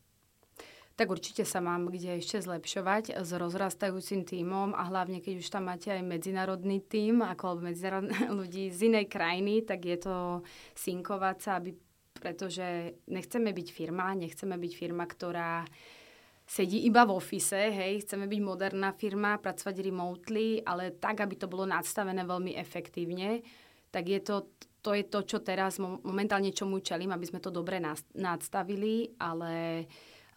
Tak 0.95 1.11
určite 1.11 1.43
sa 1.43 1.59
mám 1.59 1.91
kde 1.91 2.23
ešte 2.23 2.39
zlepšovať 2.39 3.19
s 3.19 3.29
rozrastajúcim 3.35 4.23
tímom 4.23 4.71
a 4.71 4.87
hlavne 4.87 5.19
keď 5.19 5.43
už 5.43 5.47
tam 5.51 5.67
máte 5.67 5.91
aj 5.91 5.99
medzinárodný 5.99 6.79
tím, 6.87 7.19
ako 7.19 7.59
medzinárodní 7.59 8.15
ľudí 8.39 8.71
z 8.71 8.87
inej 8.87 9.11
krajiny, 9.11 9.67
tak 9.67 9.83
je 9.83 9.99
to 9.99 10.15
synkovať 10.71 11.37
sa, 11.43 11.59
aby, 11.59 11.75
pretože 12.25 12.97
nechceme 13.05 13.53
byť 13.53 13.67
firma, 13.69 14.17
nechceme 14.17 14.57
byť 14.57 14.73
firma, 14.73 15.05
ktorá 15.05 15.61
sedí 16.49 16.81
iba 16.89 17.05
v 17.05 17.21
ofise, 17.21 17.69
hej, 17.69 18.01
chceme 18.01 18.25
byť 18.25 18.41
moderná 18.41 18.89
firma, 18.97 19.37
pracovať 19.37 19.85
remotely, 19.85 20.65
ale 20.65 20.97
tak, 20.97 21.21
aby 21.21 21.37
to 21.37 21.45
bolo 21.45 21.69
nadstavené 21.69 22.25
veľmi 22.25 22.57
efektívne, 22.57 23.45
tak 23.93 24.09
je 24.09 24.17
to, 24.25 24.49
to 24.81 24.97
je 24.97 25.05
to, 25.05 25.21
čo 25.21 25.37
teraz 25.45 25.77
momentálne 25.77 26.49
čomu 26.49 26.81
čelím, 26.81 27.13
aby 27.13 27.29
sme 27.29 27.37
to 27.37 27.53
dobre 27.53 27.77
nadstavili, 28.17 29.13
ale 29.21 29.85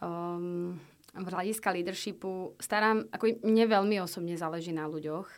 um, 0.05 0.77
v 1.17 1.25
hľadiska 1.25 1.73
leadershipu 1.73 2.53
starám, 2.61 3.09
ako 3.09 3.41
mne 3.49 3.65
veľmi 3.65 3.97
osobne 4.05 4.37
záleží 4.37 4.77
na 4.77 4.85
ľuďoch. 4.85 5.29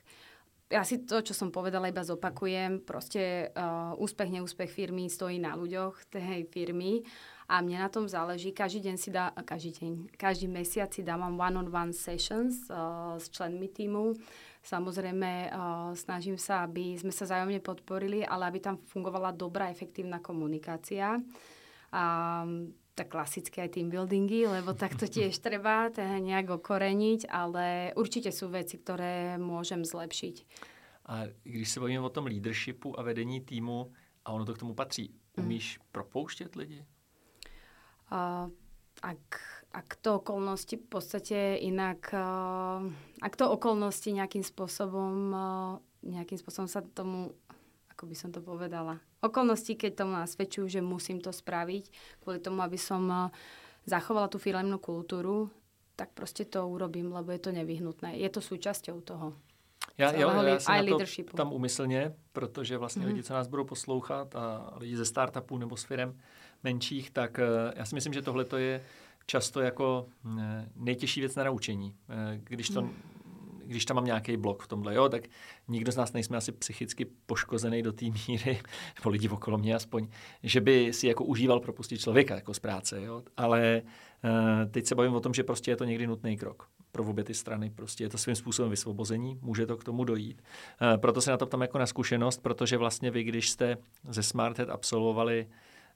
Ja 0.70 0.86
si 0.86 1.02
to, 1.02 1.18
čo 1.18 1.34
som 1.34 1.50
povedala, 1.50 1.90
iba 1.90 2.06
zopakujem. 2.06 2.86
Proste 2.86 3.50
uh, 3.58 3.90
úspech, 3.98 4.30
neúspech 4.30 4.70
firmy 4.70 5.10
stojí 5.10 5.42
na 5.42 5.58
ľuďoch 5.58 6.06
tej 6.06 6.46
firmy 6.46 7.02
a 7.50 7.58
mne 7.58 7.82
na 7.82 7.90
tom 7.90 8.06
záleží. 8.06 8.54
Každý 8.54 8.86
deň 8.86 8.94
si 8.94 9.10
dá, 9.10 9.34
každý 9.42 9.74
deň, 9.74 10.14
každý 10.14 10.46
mesiac 10.46 10.94
si 10.94 11.02
dávam 11.02 11.34
one-on-one 11.34 11.90
sessions 11.90 12.70
uh, 12.70 13.18
s 13.18 13.26
členmi 13.34 13.66
týmu. 13.66 14.14
Samozrejme, 14.62 15.50
uh, 15.50 15.90
snažím 15.98 16.38
sa, 16.38 16.62
aby 16.62 16.94
sme 16.94 17.10
sa 17.10 17.26
zájomne 17.26 17.58
podporili, 17.58 18.22
ale 18.22 18.46
aby 18.46 18.62
tam 18.62 18.78
fungovala 18.78 19.34
dobrá, 19.34 19.74
efektívna 19.74 20.22
komunikácia. 20.22 21.18
A 21.90 22.04
tak 23.00 23.16
klasické 23.16 23.64
aj 23.64 23.80
team 23.80 23.88
buildingy, 23.88 24.44
lebo 24.44 24.76
tak 24.76 24.92
to 25.00 25.08
tiež 25.08 25.32
treba 25.46 25.88
nejak 25.96 26.60
okoreniť, 26.60 27.32
ale 27.32 27.96
určite 27.96 28.28
sú 28.28 28.52
veci, 28.52 28.76
ktoré 28.76 29.40
môžem 29.40 29.80
zlepšiť. 29.80 30.36
A 31.10 31.32
když 31.42 31.68
se 31.68 31.80
bavíme 31.80 32.04
o 32.04 32.12
tom 32.12 32.26
leadershipu 32.26 33.00
a 33.00 33.02
vedení 33.02 33.40
týmu, 33.40 33.92
a 34.24 34.32
ono 34.32 34.44
to 34.44 34.54
k 34.54 34.58
tomu 34.58 34.74
patří, 34.74 35.14
mhm. 35.36 35.46
umíš 35.46 35.78
mm. 35.78 35.84
propouštět 35.92 36.56
lidi? 36.56 36.84
Uh, 38.12 38.50
ak, 39.02 39.40
ak 39.72 39.96
to 40.02 40.14
okolnosti 40.14 40.76
v 40.76 40.86
podstate 40.88 41.56
inak, 41.56 42.10
uh, 42.12 42.84
ak 43.22 43.36
to 43.36 43.50
okolnosti 43.50 44.12
nejakým 44.12 44.42
spôsobom, 44.42 45.14
uh, 45.30 45.78
nejakým 46.02 46.38
spôsobom 46.38 46.68
sa 46.68 46.82
tomu, 46.82 47.32
ako 48.00 48.08
by 48.08 48.16
som 48.16 48.32
to 48.32 48.40
povedala, 48.40 48.96
okolnosti, 49.20 49.76
keď 49.76 49.92
tomu 49.92 50.16
nasvedčujú, 50.16 50.72
že 50.72 50.80
musím 50.80 51.20
to 51.20 51.28
spraviť, 51.36 51.92
kvôli 52.24 52.40
tomu, 52.40 52.64
aby 52.64 52.80
som 52.80 53.04
uh, 53.12 53.28
zachovala 53.84 54.32
tú 54.32 54.40
firmnú 54.40 54.80
kultúru, 54.80 55.52
tak 55.96 56.08
prostě 56.16 56.44
to 56.44 56.68
urobím, 56.68 57.12
lebo 57.12 57.32
je 57.32 57.38
to 57.38 57.52
nevyhnutné. 57.52 58.16
Je 58.16 58.28
to 58.28 58.40
súčasťou 58.40 59.00
toho. 59.00 59.36
Já, 59.98 60.12
jo, 60.12 60.30
já 60.42 60.60
jsem 60.60 60.86
na 60.86 60.96
to 60.96 61.36
tam 61.36 61.52
umyslně, 61.52 62.14
protože 62.32 62.78
vlastně 62.78 63.02
mm-hmm. 63.02 63.06
lidi, 63.06 63.22
co 63.22 63.32
nás 63.32 63.48
budou 63.48 63.64
poslouchat 63.64 64.36
a 64.36 64.74
lidi 64.76 64.96
ze 64.96 65.04
startupů 65.04 65.58
nebo 65.58 65.76
s 65.76 65.84
firem, 65.84 66.16
menších, 66.64 67.10
tak 67.10 67.38
eh, 67.38 67.72
já 67.76 67.84
si 67.84 67.94
myslím, 67.94 68.12
že 68.12 68.22
tohle 68.22 68.44
je 68.56 68.84
často 69.26 69.60
jako 69.60 70.06
eh, 70.40 70.68
nejtěžší 70.76 71.20
věc 71.20 71.34
na 71.34 71.44
naučení. 71.44 71.94
Eh, 72.08 72.40
když 72.44 72.68
to 72.68 72.80
hmm. 72.80 72.94
Když 73.70 73.84
tam 73.84 73.94
mám 73.94 74.04
nějaký 74.04 74.36
blok 74.36 74.62
v 74.62 74.68
tomhle, 74.68 74.94
jo, 74.94 75.08
tak 75.08 75.22
nikdo 75.68 75.92
z 75.92 75.96
nás 75.96 76.12
nejsme 76.12 76.36
asi 76.36 76.52
psychicky 76.52 77.06
poškozený 77.26 77.82
do 77.82 77.92
té 77.92 78.04
míry, 78.04 78.60
nebo 78.98 79.10
lidi 79.10 79.28
okolo 79.28 79.58
mě 79.58 79.74
aspoň, 79.74 80.08
že 80.42 80.60
by 80.60 80.92
si 80.92 81.06
jako 81.06 81.24
užíval 81.24 81.60
propustit 81.60 82.00
člověka 82.00 82.34
jako 82.34 82.54
z 82.54 82.58
práce, 82.58 83.02
jo. 83.02 83.22
Ale 83.36 83.82
uh, 84.24 84.70
teď 84.70 84.86
se 84.86 84.94
bavím 84.94 85.14
o 85.14 85.20
tom, 85.20 85.34
že 85.34 85.42
prostě 85.42 85.70
je 85.70 85.76
to 85.76 85.84
někdy 85.84 86.06
nutný 86.06 86.36
krok 86.36 86.68
pro 86.92 87.04
obě 87.04 87.24
ty 87.24 87.34
strany. 87.34 87.70
Prostě 87.70 88.04
je 88.04 88.08
to 88.08 88.18
svým 88.18 88.36
způsobem 88.36 88.70
vysvobození, 88.70 89.38
může 89.42 89.66
to 89.66 89.76
k 89.76 89.84
tomu 89.84 90.04
dojít. 90.04 90.42
Uh, 90.82 91.00
proto 91.00 91.20
se 91.20 91.30
na 91.30 91.36
to 91.36 91.46
ptám 91.46 91.62
jako 91.62 91.78
na 91.78 91.86
zkušenost, 91.86 92.42
protože 92.42 92.76
vlastně 92.76 93.10
vy, 93.10 93.22
když 93.22 93.50
jste 93.50 93.76
ze 94.08 94.22
Smarthead 94.22 94.70
absolvovali 94.70 95.46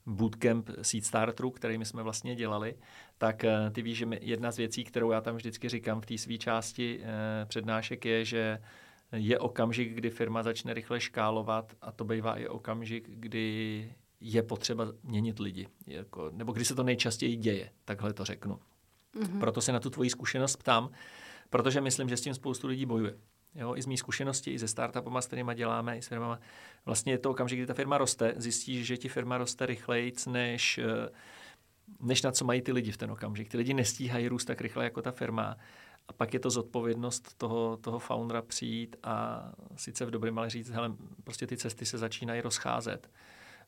bootcamp 0.05 0.69
Seed 0.81 1.05
Starterů, 1.05 1.51
který 1.51 1.77
my 1.77 1.85
jsme 1.85 2.03
vlastně 2.03 2.35
dělali, 2.35 2.75
tak 3.17 3.43
eh, 3.43 3.69
ty 3.71 3.81
víš, 3.81 3.97
že 3.97 4.07
jedna 4.21 4.51
z 4.51 4.57
věcí, 4.57 4.83
kterou 4.83 5.11
já 5.11 5.21
tam 5.21 5.35
vždycky 5.35 5.69
říkám 5.69 6.01
v 6.01 6.05
té 6.05 6.17
své 6.17 6.37
části 6.37 6.99
eh, 7.01 7.45
přednášek 7.45 8.05
je, 8.05 8.25
že 8.25 8.59
je 9.11 9.39
okamžik, 9.39 9.93
kdy 9.93 10.09
firma 10.09 10.43
začne 10.43 10.73
rychle 10.73 10.99
škálovat 10.99 11.73
a 11.81 11.91
to 11.91 12.03
bývá 12.05 12.37
i 12.37 12.47
okamžik, 12.47 13.09
kdy 13.09 13.95
je 14.19 14.43
potřeba 14.43 14.87
měnit 15.03 15.39
lidi. 15.39 15.67
Jako, 15.87 16.29
nebo 16.33 16.51
kdy 16.51 16.65
se 16.65 16.75
to 16.75 16.83
nejčastěji 16.83 17.35
děje, 17.35 17.69
takhle 17.85 18.13
to 18.13 18.25
řeknu. 18.25 18.59
Mm-hmm. 19.15 19.39
Proto 19.39 19.61
se 19.61 19.71
na 19.71 19.79
tu 19.79 19.89
tvoji 19.89 20.09
zkušenost 20.09 20.55
ptám, 20.55 20.89
protože 21.49 21.81
myslím, 21.81 22.09
že 22.09 22.17
s 22.17 22.21
tím 22.21 22.33
spoustu 22.33 22.67
lidí 22.67 22.85
bojuje. 22.85 23.17
Jo, 23.55 23.75
I 23.75 23.81
z 23.81 23.85
mých 23.85 23.99
zkušeností, 23.99 24.51
i 24.51 24.59
ze 24.59 24.67
startupama, 24.67 25.21
s 25.21 25.27
kterými 25.27 25.55
děláme, 25.55 25.97
i 25.97 26.01
s 26.01 26.07
firmama. 26.07 26.39
Vlastně 26.85 27.13
je 27.13 27.17
to 27.17 27.31
okamžik, 27.31 27.59
kdy 27.59 27.67
ta 27.67 27.73
firma 27.73 27.97
roste, 27.97 28.33
zjistíš, 28.37 28.87
že 28.87 28.97
ti 28.97 29.09
firma 29.09 29.37
roste 29.37 29.65
rychleji, 29.65 30.13
než, 30.27 30.77
eh, 30.77 31.09
než 31.99 32.21
na 32.21 32.31
co 32.31 32.45
mají 32.45 32.61
ty 32.61 32.71
lidi 32.71 32.91
v 32.91 32.97
ten 32.97 33.11
okamžik. 33.11 33.49
Ty 33.49 33.57
lidi 33.57 33.73
nestíhají 33.73 34.27
růst 34.27 34.45
tak 34.45 34.61
rychle 34.61 34.83
jako 34.83 35.01
ta 35.01 35.11
firma. 35.11 35.57
A 36.07 36.13
pak 36.13 36.33
je 36.33 36.39
to 36.39 36.49
zodpovědnost 36.49 37.37
toho, 37.37 37.77
toho 37.77 37.99
foundera 37.99 38.41
přijít 38.41 38.95
a 39.03 39.45
sice 39.75 40.05
v 40.05 40.11
dobrém, 40.11 40.39
ale 40.39 40.49
říct, 40.49 40.69
hele, 40.69 40.93
prostě 41.23 41.47
ty 41.47 41.57
cesty 41.57 41.85
se 41.85 41.97
začínají 41.97 42.41
rozcházet. 42.41 43.09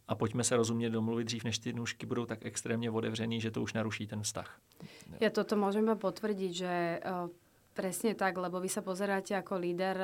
A 0.08 0.15
pojďme 0.15 0.43
se 0.43 0.56
rozumět 0.56 0.89
domluvit 0.89 1.23
dřív, 1.23 1.43
než 1.43 1.60
ty 1.60 1.73
nůžky 1.73 2.06
budou 2.06 2.26
tak 2.26 2.45
extrémně 2.45 2.91
otevřený, 2.91 3.41
že 3.41 3.52
to 3.52 3.62
už 3.62 3.73
naruší 3.73 4.08
ten 4.08 4.21
vztah. 4.21 4.60
Ja 5.19 5.34
toto 5.34 5.58
môžem 5.58 5.84
potvrdiť, 5.97 6.52
že 6.54 6.73
uh 7.04 7.28
Presne 7.77 8.17
tak, 8.17 8.41
lebo 8.41 8.57
vy 8.57 8.73
sa 8.73 8.81
pozeráte 8.81 9.37
ako 9.37 9.61
líder 9.61 10.01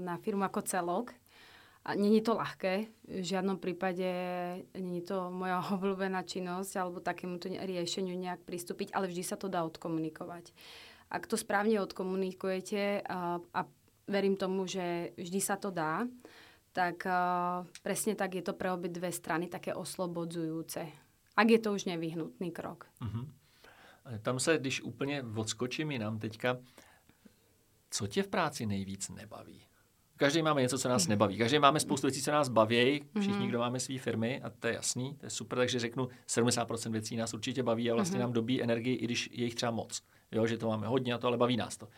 na 0.00 0.16
firmu 0.16 0.48
ako 0.48 0.64
celok. 0.64 1.12
A 1.82 1.98
není 1.98 2.22
to 2.22 2.38
ľahké, 2.38 2.88
v 3.10 3.26
žiadnom 3.26 3.58
prípade 3.58 4.06
není 4.72 5.02
to 5.02 5.28
moja 5.28 5.60
obľúbená 5.76 6.24
činnosť 6.24 6.72
alebo 6.78 7.04
takémuto 7.04 7.52
riešeniu 7.52 8.16
nejak 8.16 8.46
pristúpiť, 8.48 8.96
ale 8.96 9.12
vždy 9.12 9.22
sa 9.26 9.36
to 9.36 9.52
dá 9.52 9.66
odkomunikovať. 9.66 10.54
Ak 11.12 11.28
to 11.28 11.36
správne 11.36 11.76
odkomunikujete 11.84 13.04
a, 13.04 13.36
a 13.42 13.60
verím 14.08 14.40
tomu, 14.40 14.64
že 14.64 15.12
vždy 15.20 15.40
sa 15.44 15.60
to 15.60 15.68
dá, 15.68 16.08
tak 16.72 17.04
a, 17.04 17.60
presne 17.84 18.16
tak 18.16 18.40
je 18.40 18.46
to 18.46 18.56
pre 18.56 18.72
obe 18.72 18.88
dve 18.88 19.12
strany 19.12 19.52
také 19.52 19.76
oslobodzujúce. 19.76 20.80
Ak 21.36 21.48
je 21.50 21.60
to 21.60 21.76
už 21.76 21.84
nevyhnutný 21.84 22.54
krok. 22.54 22.88
Uh-huh. 23.02 23.28
Tam 24.22 24.38
se, 24.38 24.58
když 24.58 24.82
úplně 24.82 25.22
odskočím 25.36 25.90
jinam 25.90 26.18
teďka, 26.18 26.58
co 27.92 28.06
tě 28.06 28.22
v 28.22 28.28
práci 28.28 28.66
nejvíc 28.66 29.08
nebaví? 29.08 29.60
Každý 30.16 30.42
máme 30.42 30.62
něco, 30.62 30.78
co 30.78 30.88
nás 30.88 31.08
nebaví. 31.08 31.38
Každý 31.38 31.58
máme 31.58 31.80
spoustu 31.80 32.06
věcí, 32.06 32.22
co 32.22 32.32
nás 32.32 32.48
baví. 32.48 33.04
Všichni, 33.20 33.38
mhm. 33.38 33.48
kdo 33.48 33.58
máme 33.58 33.80
své 33.80 33.98
firmy, 33.98 34.40
a 34.42 34.50
to 34.50 34.66
je 34.66 34.74
jasný, 34.74 35.16
to 35.20 35.26
je 35.26 35.30
super, 35.30 35.58
takže 35.58 35.78
řeknu, 35.78 36.08
70% 36.28 36.92
věcí 36.92 37.16
nás 37.16 37.34
určitě 37.34 37.62
baví 37.62 37.90
a 37.90 37.94
vlastně 37.94 38.16
mhm. 38.16 38.22
nám 38.22 38.32
dobí 38.32 38.62
energii, 38.62 38.94
i 38.94 39.04
když 39.04 39.30
je 39.32 39.44
jich 39.44 39.54
třeba 39.54 39.72
moc. 39.72 40.02
Jo, 40.32 40.46
že 40.46 40.58
to 40.58 40.68
máme 40.68 40.86
hodně 40.86 41.14
a 41.14 41.18
to, 41.18 41.26
ale 41.26 41.36
baví 41.36 41.56
nás 41.56 41.76
to. 41.76 41.88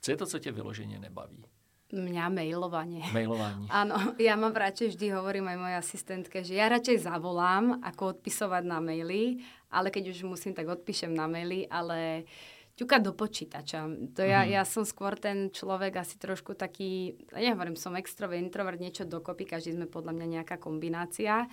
Co 0.00 0.10
je 0.10 0.16
to, 0.16 0.26
co 0.26 0.38
tě 0.38 0.52
vyloženě 0.52 0.98
nebaví? 0.98 1.44
Mňa 1.92 2.28
mailovanie. 2.30 3.02
Mailovanie. 3.10 3.66
Áno, 3.82 4.14
ja 4.14 4.38
mám 4.38 4.54
radšej 4.54 4.94
vždy, 4.94 5.10
hovorím 5.10 5.50
aj 5.50 5.58
mojej 5.58 5.78
asistentke, 5.82 6.46
že 6.46 6.54
ja 6.54 6.70
radšej 6.70 7.02
zavolám, 7.02 7.82
ako 7.82 8.14
odpisovať 8.14 8.62
na 8.62 8.78
maily, 8.78 9.42
ale 9.74 9.90
keď 9.90 10.14
už 10.14 10.22
musím, 10.22 10.54
tak 10.54 10.70
odpíšem 10.70 11.10
na 11.10 11.26
maily, 11.26 11.66
ale 11.66 12.22
uh, 12.22 12.59
ťukať 12.80 13.00
do 13.04 13.12
počítača. 13.12 13.84
To 14.16 14.24
ja, 14.24 14.40
mm-hmm. 14.40 14.56
ja 14.56 14.62
som 14.64 14.88
skôr 14.88 15.12
ten 15.20 15.52
človek 15.52 16.00
asi 16.00 16.16
trošku 16.16 16.56
taký, 16.56 17.12
nehovorím, 17.36 17.76
som 17.76 17.92
extrovert, 17.92 18.40
introvert, 18.40 18.80
niečo 18.80 19.04
dokopy, 19.04 19.44
každý 19.44 19.76
sme 19.76 19.84
podľa 19.84 20.16
mňa 20.16 20.26
nejaká 20.40 20.56
kombinácia, 20.56 21.44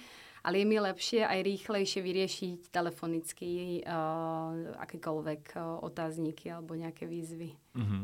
ale 0.47 0.63
je 0.63 0.65
mi 0.65 0.79
lepšie 0.79 1.27
aj 1.27 1.39
rýchlejšie 1.43 1.99
vyriešiť 1.99 2.59
telefonicky 2.71 3.83
uh, 3.83 4.79
akékoľvek 4.79 5.59
uh, 5.59 5.83
otázníky 5.83 6.47
alebo 6.47 6.79
nějaké 6.79 7.03
výzvy. 7.03 7.51
Mm-hmm. 7.75 8.03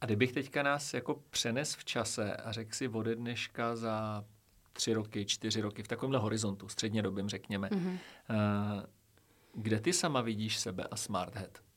A 0.00 0.06
kdybych 0.06 0.32
teďka 0.32 0.62
nás 0.62 0.94
jako 0.94 1.20
přenes 1.30 1.74
v 1.74 1.84
čase 1.84 2.36
a 2.36 2.52
řekl 2.52 2.72
si 2.72 2.88
ode 2.88 3.14
dneška 3.16 3.76
za 3.76 4.24
tři 4.72 4.92
roky, 4.92 5.24
čtyři 5.24 5.60
roky, 5.60 5.82
v 5.82 5.88
takovémhle 5.88 6.18
horizontu, 6.18 6.68
středně 6.68 7.02
dobím, 7.02 7.28
řekněme, 7.28 7.68
mm-hmm. 7.68 7.98
uh, 8.30 8.82
kde 9.54 9.80
ty 9.80 9.92
sama 9.92 10.20
vidíš 10.20 10.58
sebe 10.58 10.84
a 10.90 10.96
Smarthead? 10.96 11.69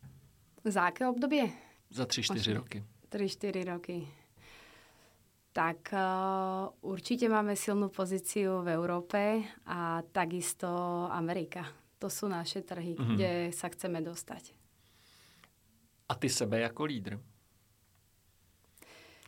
Za 0.65 0.86
jaké 0.86 1.08
období? 1.08 1.54
Za 1.89 2.06
tři, 2.06 2.23
čtyři 2.23 2.54
roky. 2.54 2.84
Tři, 3.10 3.30
čtyři 3.30 3.63
roky. 3.63 4.08
Tak 5.54 5.93
uh, 5.93 6.73
určite 6.82 7.30
máme 7.30 7.54
silnú 7.54 7.93
pozíciu 7.93 8.65
v 8.65 8.73
Európe 8.73 9.45
a 9.69 10.02
takisto 10.02 10.65
Amerika. 11.13 11.69
To 12.02 12.10
sú 12.10 12.26
naše 12.26 12.65
trhy, 12.65 12.97
mm-hmm. 12.97 13.13
kde 13.13 13.32
sa 13.54 13.69
chceme 13.69 14.02
dostať. 14.02 14.49
A 16.10 16.15
ty 16.17 16.30
sebe 16.30 16.60
jako 16.60 16.84
lídr? 16.84 17.21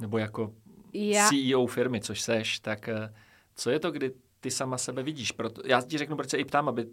Nebo 0.02 0.18
jako 0.18 0.54
ja... 0.94 1.30
CEO 1.30 1.68
firmy, 1.68 2.02
což 2.02 2.22
seš, 2.22 2.60
tak 2.60 2.90
uh, 2.90 3.14
co 3.56 3.70
je 3.70 3.80
to, 3.80 3.92
kdy 3.92 4.12
ty 4.40 4.52
sama 4.52 4.78
sebe 4.78 5.04
vidíš? 5.04 5.32
Proto, 5.32 5.62
já 5.66 5.82
ti 5.82 5.98
řeknu, 5.98 6.16
proč 6.16 6.30
se 6.30 6.38
i 6.38 6.46
ptám, 6.46 6.70
aby 6.70 6.88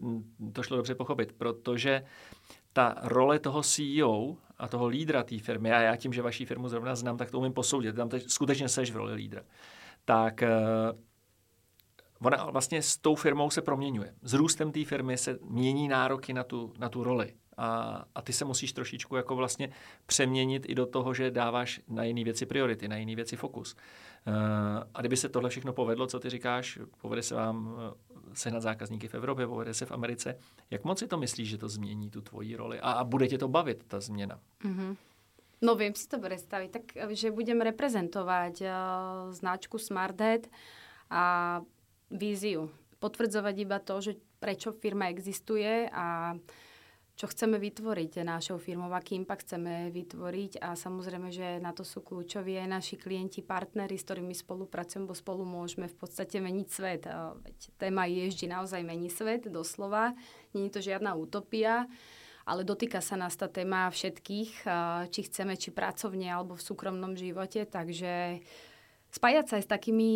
to 0.53 0.63
šlo 0.63 0.77
dobře 0.77 0.95
pochopit. 0.95 1.33
Protože 1.33 2.05
ta 2.73 2.95
role 3.03 3.39
toho 3.39 3.63
CEO 3.63 4.37
a 4.59 4.69
toho 4.69 4.87
lídra 4.87 5.23
té 5.23 5.39
firmy, 5.39 5.73
a 5.73 5.81
já 5.81 5.97
tím, 5.97 6.13
že 6.13 6.23
vaší 6.23 6.45
firmu 6.45 6.69
zrovna 6.69 6.95
znám, 6.95 7.17
tak 7.17 7.31
to 7.31 7.39
umím 7.39 7.53
posoudit, 7.53 7.97
tam 7.97 8.09
teď 8.09 8.31
skutečně 8.31 8.69
seš 8.69 8.91
v 8.91 8.97
roli 8.97 9.15
lídra, 9.15 9.43
tak 10.05 10.43
uh, 10.43 10.99
ona 12.27 12.51
vlastně 12.51 12.83
s 12.83 12.97
tou 12.97 13.15
firmou 13.15 13.51
se 13.51 13.63
proměňuje. 13.63 14.15
S 14.23 14.33
růstem 14.33 14.73
té 14.73 14.85
firmy 14.85 15.19
se 15.19 15.39
mění 15.43 15.89
nároky 15.89 16.33
na 16.33 16.45
tu, 16.45 16.73
na 16.79 16.89
tu 16.89 17.05
roli. 17.05 17.35
A, 17.63 18.05
a 18.15 18.23
ty 18.23 18.33
se 18.33 18.45
musíš 18.45 18.73
trošičku 18.73 19.17
jako 19.17 19.37
vlastně 19.37 19.71
přeměnit 20.07 20.67
i 20.69 20.75
do 20.75 20.87
toho, 20.87 21.15
že 21.15 21.31
dáváš 21.31 21.81
na 21.89 22.05
jiné 22.05 22.25
věci 22.25 22.47
priority, 22.47 22.89
na 22.89 22.97
jiné 22.97 23.17
věci 23.17 23.37
fokus. 23.37 23.77
Uh, 24.27 24.35
a 24.95 25.01
kdyby 25.01 25.17
se 25.17 25.29
tohle 25.29 25.51
všechno 25.51 25.73
povedlo, 25.73 26.07
co 26.07 26.21
ty 26.21 26.31
říkáš, 26.31 26.79
povede 27.01 27.23
se 27.23 27.35
vám 27.35 27.75
eh, 27.79 28.13
sehnat 28.35 28.63
zákazníky 28.63 29.09
v 29.09 29.15
Evropě, 29.15 29.47
povede 29.47 29.75
se 29.75 29.87
v 29.87 29.93
Americe, 29.93 30.39
jak 30.71 30.85
moc 30.85 30.99
si 30.99 31.07
to 31.07 31.19
myslíš, 31.19 31.49
že 31.49 31.59
to 31.59 31.69
změní 31.69 32.11
tu 32.11 32.21
tvoji 32.21 32.57
roli? 32.57 32.81
A, 32.81 32.93
a 32.93 33.05
bude 33.05 33.29
tě 33.29 33.39
to 33.39 33.49
bavit, 33.49 33.85
ta 33.89 34.01
změna? 34.01 34.41
Mm-hmm. 34.65 34.97
No 35.63 35.75
vím 35.75 35.95
si 35.95 36.09
to 36.09 36.19
představit, 36.19 36.71
tak 36.71 36.83
že 37.11 37.31
budem 37.31 37.61
reprezentovat 37.61 38.53
uh, 38.61 38.67
značku 39.33 39.79
Smarthead 39.79 40.47
a 41.11 41.61
víziu. 42.11 42.71
Potvrdzovať 42.99 43.59
iba 43.59 43.79
to, 43.79 44.01
že 44.01 44.13
prečo 44.39 44.73
firma 44.75 45.07
existuje 45.07 45.91
a 45.91 46.35
čo 47.23 47.31
chceme 47.31 47.55
vytvoriť 47.55 48.27
našou 48.27 48.59
firmou, 48.59 48.91
aký 48.91 49.15
impact 49.15 49.47
chceme 49.47 49.95
vytvoriť 49.95 50.59
a 50.59 50.75
samozrejme, 50.75 51.31
že 51.31 51.63
na 51.63 51.71
to 51.71 51.87
sú 51.87 52.03
kľúčoví 52.03 52.59
aj 52.59 52.67
naši 52.67 52.99
klienti, 52.99 53.47
partnery, 53.47 53.95
s 53.95 54.03
ktorými 54.11 54.35
spolupracujeme, 54.35 55.07
bo 55.07 55.15
spolu 55.15 55.47
môžeme 55.47 55.87
v 55.87 55.95
podstate 55.95 56.43
meniť 56.43 56.67
svet. 56.67 57.07
Veď 57.47 57.59
téma 57.79 58.11
ježdí 58.11 58.51
naozaj 58.51 58.83
mení 58.83 59.07
svet, 59.07 59.47
doslova. 59.47 60.19
Není 60.51 60.75
to 60.75 60.83
žiadna 60.83 61.15
utopia, 61.15 61.87
ale 62.43 62.67
dotýka 62.67 62.99
sa 62.99 63.15
nás 63.15 63.39
tá 63.39 63.47
téma 63.47 63.87
všetkých, 63.87 64.67
či 65.15 65.21
chceme, 65.23 65.55
či 65.55 65.71
pracovne, 65.71 66.27
alebo 66.27 66.59
v 66.59 66.67
súkromnom 66.67 67.15
živote, 67.15 67.71
takže 67.71 68.43
spájať 69.15 69.47
sa 69.47 69.55
aj 69.63 69.63
s 69.63 69.71
takými, 69.71 70.11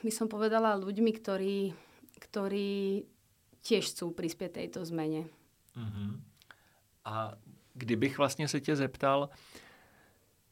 by 0.00 0.12
som 0.16 0.32
povedala, 0.32 0.80
ľuďmi, 0.80 1.12
ktorí, 1.12 1.76
ktorí 2.24 3.04
tiež 3.60 3.92
chcú 3.92 4.16
prispieť 4.16 4.64
tejto 4.64 4.80
zmene. 4.88 5.28
Mm-hmm. 5.76 6.27
A 7.04 7.32
kdybych 7.74 8.18
vlastně 8.18 8.48
se 8.48 8.60
tě 8.60 8.76
zeptal, 8.76 9.28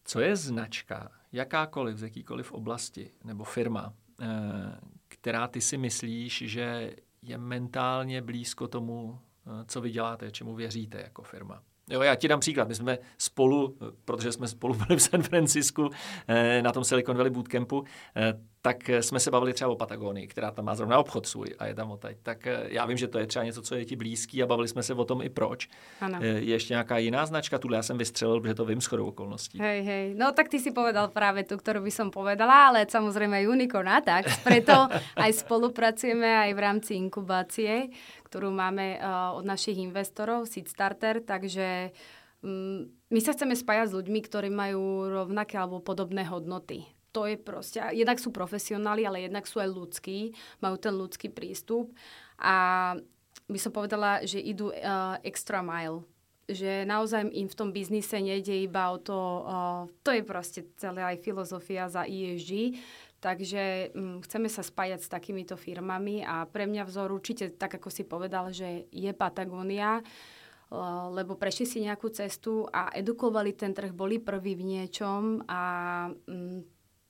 co 0.04 0.20
je 0.20 0.36
značka, 0.36 1.10
jakákoliv 1.32 1.98
z 1.98 2.02
jakýkoliv 2.02 2.52
oblasti 2.52 3.10
nebo 3.24 3.44
firma, 3.44 3.94
eh, 4.20 4.26
která 5.08 5.48
ty 5.48 5.60
si 5.60 5.78
myslíš, 5.78 6.42
že 6.46 6.96
je 7.22 7.38
mentálně 7.38 8.22
blízko 8.22 8.68
tomu, 8.68 9.20
eh, 9.46 9.64
co 9.64 9.80
vy 9.80 9.90
děláte, 9.90 10.30
čemu 10.30 10.54
věříte 10.54 11.00
jako 11.00 11.22
firma? 11.22 11.62
Jo, 11.90 12.02
já 12.02 12.14
ti 12.14 12.28
dám 12.28 12.40
příklad. 12.40 12.68
My 12.68 12.74
jsme 12.74 12.98
spolu, 13.18 13.76
protože 14.04 14.32
jsme 14.32 14.48
spolu 14.48 14.74
byli 14.74 14.96
v 14.96 15.02
San 15.02 15.22
Francisku 15.22 15.90
eh, 16.28 16.62
na 16.62 16.72
tom 16.72 16.84
Silicon 16.84 17.16
Valley 17.16 17.30
Bootcampu, 17.30 17.84
tak 18.66 18.88
jsme 18.88 19.20
se 19.20 19.30
bavili 19.30 19.52
třeba 19.52 19.70
o 19.70 19.76
Patagonii, 19.76 20.26
která 20.26 20.50
tam 20.50 20.64
má 20.64 20.74
zrovna 20.74 20.98
obchod 20.98 21.26
svůj 21.26 21.54
a 21.58 21.66
je 21.66 21.74
tam 21.74 21.90
odtaď. 21.90 22.16
Tak 22.22 22.46
eh, 22.46 22.66
já 22.68 22.86
vím, 22.86 22.96
že 22.96 23.08
to 23.08 23.18
je 23.18 23.26
třeba 23.26 23.44
něco, 23.44 23.62
co 23.62 23.74
je 23.74 23.84
ti 23.84 23.96
blízký 23.96 24.42
a 24.42 24.46
bavili 24.46 24.68
jsme 24.68 24.82
se 24.82 24.94
o 24.94 25.04
tom 25.04 25.22
i 25.22 25.28
proč. 25.28 25.68
Ano. 26.00 26.18
Eh, 26.22 26.26
je 26.26 26.52
ještě 26.58 26.74
nějaká 26.74 26.98
jiná 26.98 27.26
značka, 27.26 27.58
tuhle 27.58 27.76
já 27.76 27.82
jsem 27.82 27.98
vystřelil, 27.98 28.40
protože 28.40 28.54
to 28.54 28.64
vím 28.64 28.80
shodou 28.80 29.06
okolností. 29.06 29.58
Hej, 29.58 29.82
hej. 29.82 30.14
No 30.14 30.32
tak 30.32 30.48
ty 30.48 30.58
si 30.58 30.70
povedal 30.70 31.08
právě 31.08 31.44
tu, 31.44 31.56
kterou 31.56 31.82
by 31.82 31.90
som 31.90 32.10
povedala, 32.10 32.66
ale 32.66 32.86
samozřejmě 32.88 33.48
Unicorn 33.48 33.88
tak. 34.04 34.26
Preto 34.42 34.88
aj 35.16 35.32
spolupracujeme 35.32 36.26
aj 36.26 36.54
v 36.54 36.58
rámci 36.58 36.94
inkubácie, 36.94 37.86
kterou 38.26 38.50
máme 38.50 38.98
uh, 38.98 39.38
od 39.38 39.46
našich 39.46 39.78
investorov, 39.78 40.50
Seed 40.50 40.66
Starter, 40.66 41.22
takže 41.22 41.94
um, 42.42 42.90
my 43.14 43.20
sa 43.22 43.32
chceme 43.32 43.54
spájať 43.54 43.94
s 43.94 43.96
ľuďmi, 44.02 44.20
ktorí 44.26 44.50
majú 44.50 45.06
rovnaké 45.06 45.54
alebo 45.54 45.78
podobné 45.78 46.26
hodnoty. 46.26 46.82
To 47.14 47.24
je 47.24 47.38
proste, 47.40 47.80
jednak 47.96 48.20
sú 48.20 48.28
profesionáli, 48.34 49.06
ale 49.08 49.24
jednak 49.24 49.48
sú 49.48 49.62
aj 49.62 49.72
ľudskí, 49.72 50.36
majú 50.60 50.76
ten 50.76 50.92
ľudský 50.92 51.32
prístup 51.32 51.94
a 52.36 52.92
by 53.46 53.58
som 53.62 53.72
povedala, 53.72 54.26
že 54.26 54.42
idú 54.42 54.74
uh, 54.74 55.16
extra 55.22 55.62
mile. 55.62 56.02
Že 56.46 56.86
naozaj 56.86 57.26
im 57.34 57.50
v 57.50 57.58
tom 57.58 57.74
biznise 57.74 58.22
nejde 58.22 58.54
iba 58.54 58.90
o 58.94 58.98
to, 59.02 59.18
uh, 59.18 59.82
to 60.06 60.14
je 60.14 60.22
proste 60.22 60.60
celé 60.78 61.02
aj 61.02 61.22
filozofia 61.22 61.90
za 61.90 62.06
ESG, 62.06 62.78
takže 63.26 63.90
um, 63.90 64.22
chceme 64.22 64.46
sa 64.46 64.62
spájať 64.62 65.02
s 65.02 65.10
takýmito 65.10 65.58
firmami 65.58 66.22
a 66.22 66.46
pre 66.46 66.70
mňa 66.70 66.86
vzor 66.86 67.10
určite, 67.10 67.50
tak 67.58 67.82
ako 67.82 67.90
si 67.90 68.06
povedal, 68.06 68.54
že 68.54 68.86
je 68.94 69.10
Patagonia, 69.10 69.98
uh, 69.98 71.10
lebo 71.10 71.34
prešli 71.34 71.66
si 71.66 71.78
nejakú 71.82 72.06
cestu 72.14 72.70
a 72.70 72.94
edukovali 72.94 73.50
ten 73.50 73.74
trh, 73.74 73.90
boli 73.90 74.22
prví 74.22 74.54
v 74.54 74.78
niečom 74.78 75.42
a 75.50 75.62
um, 76.30 76.62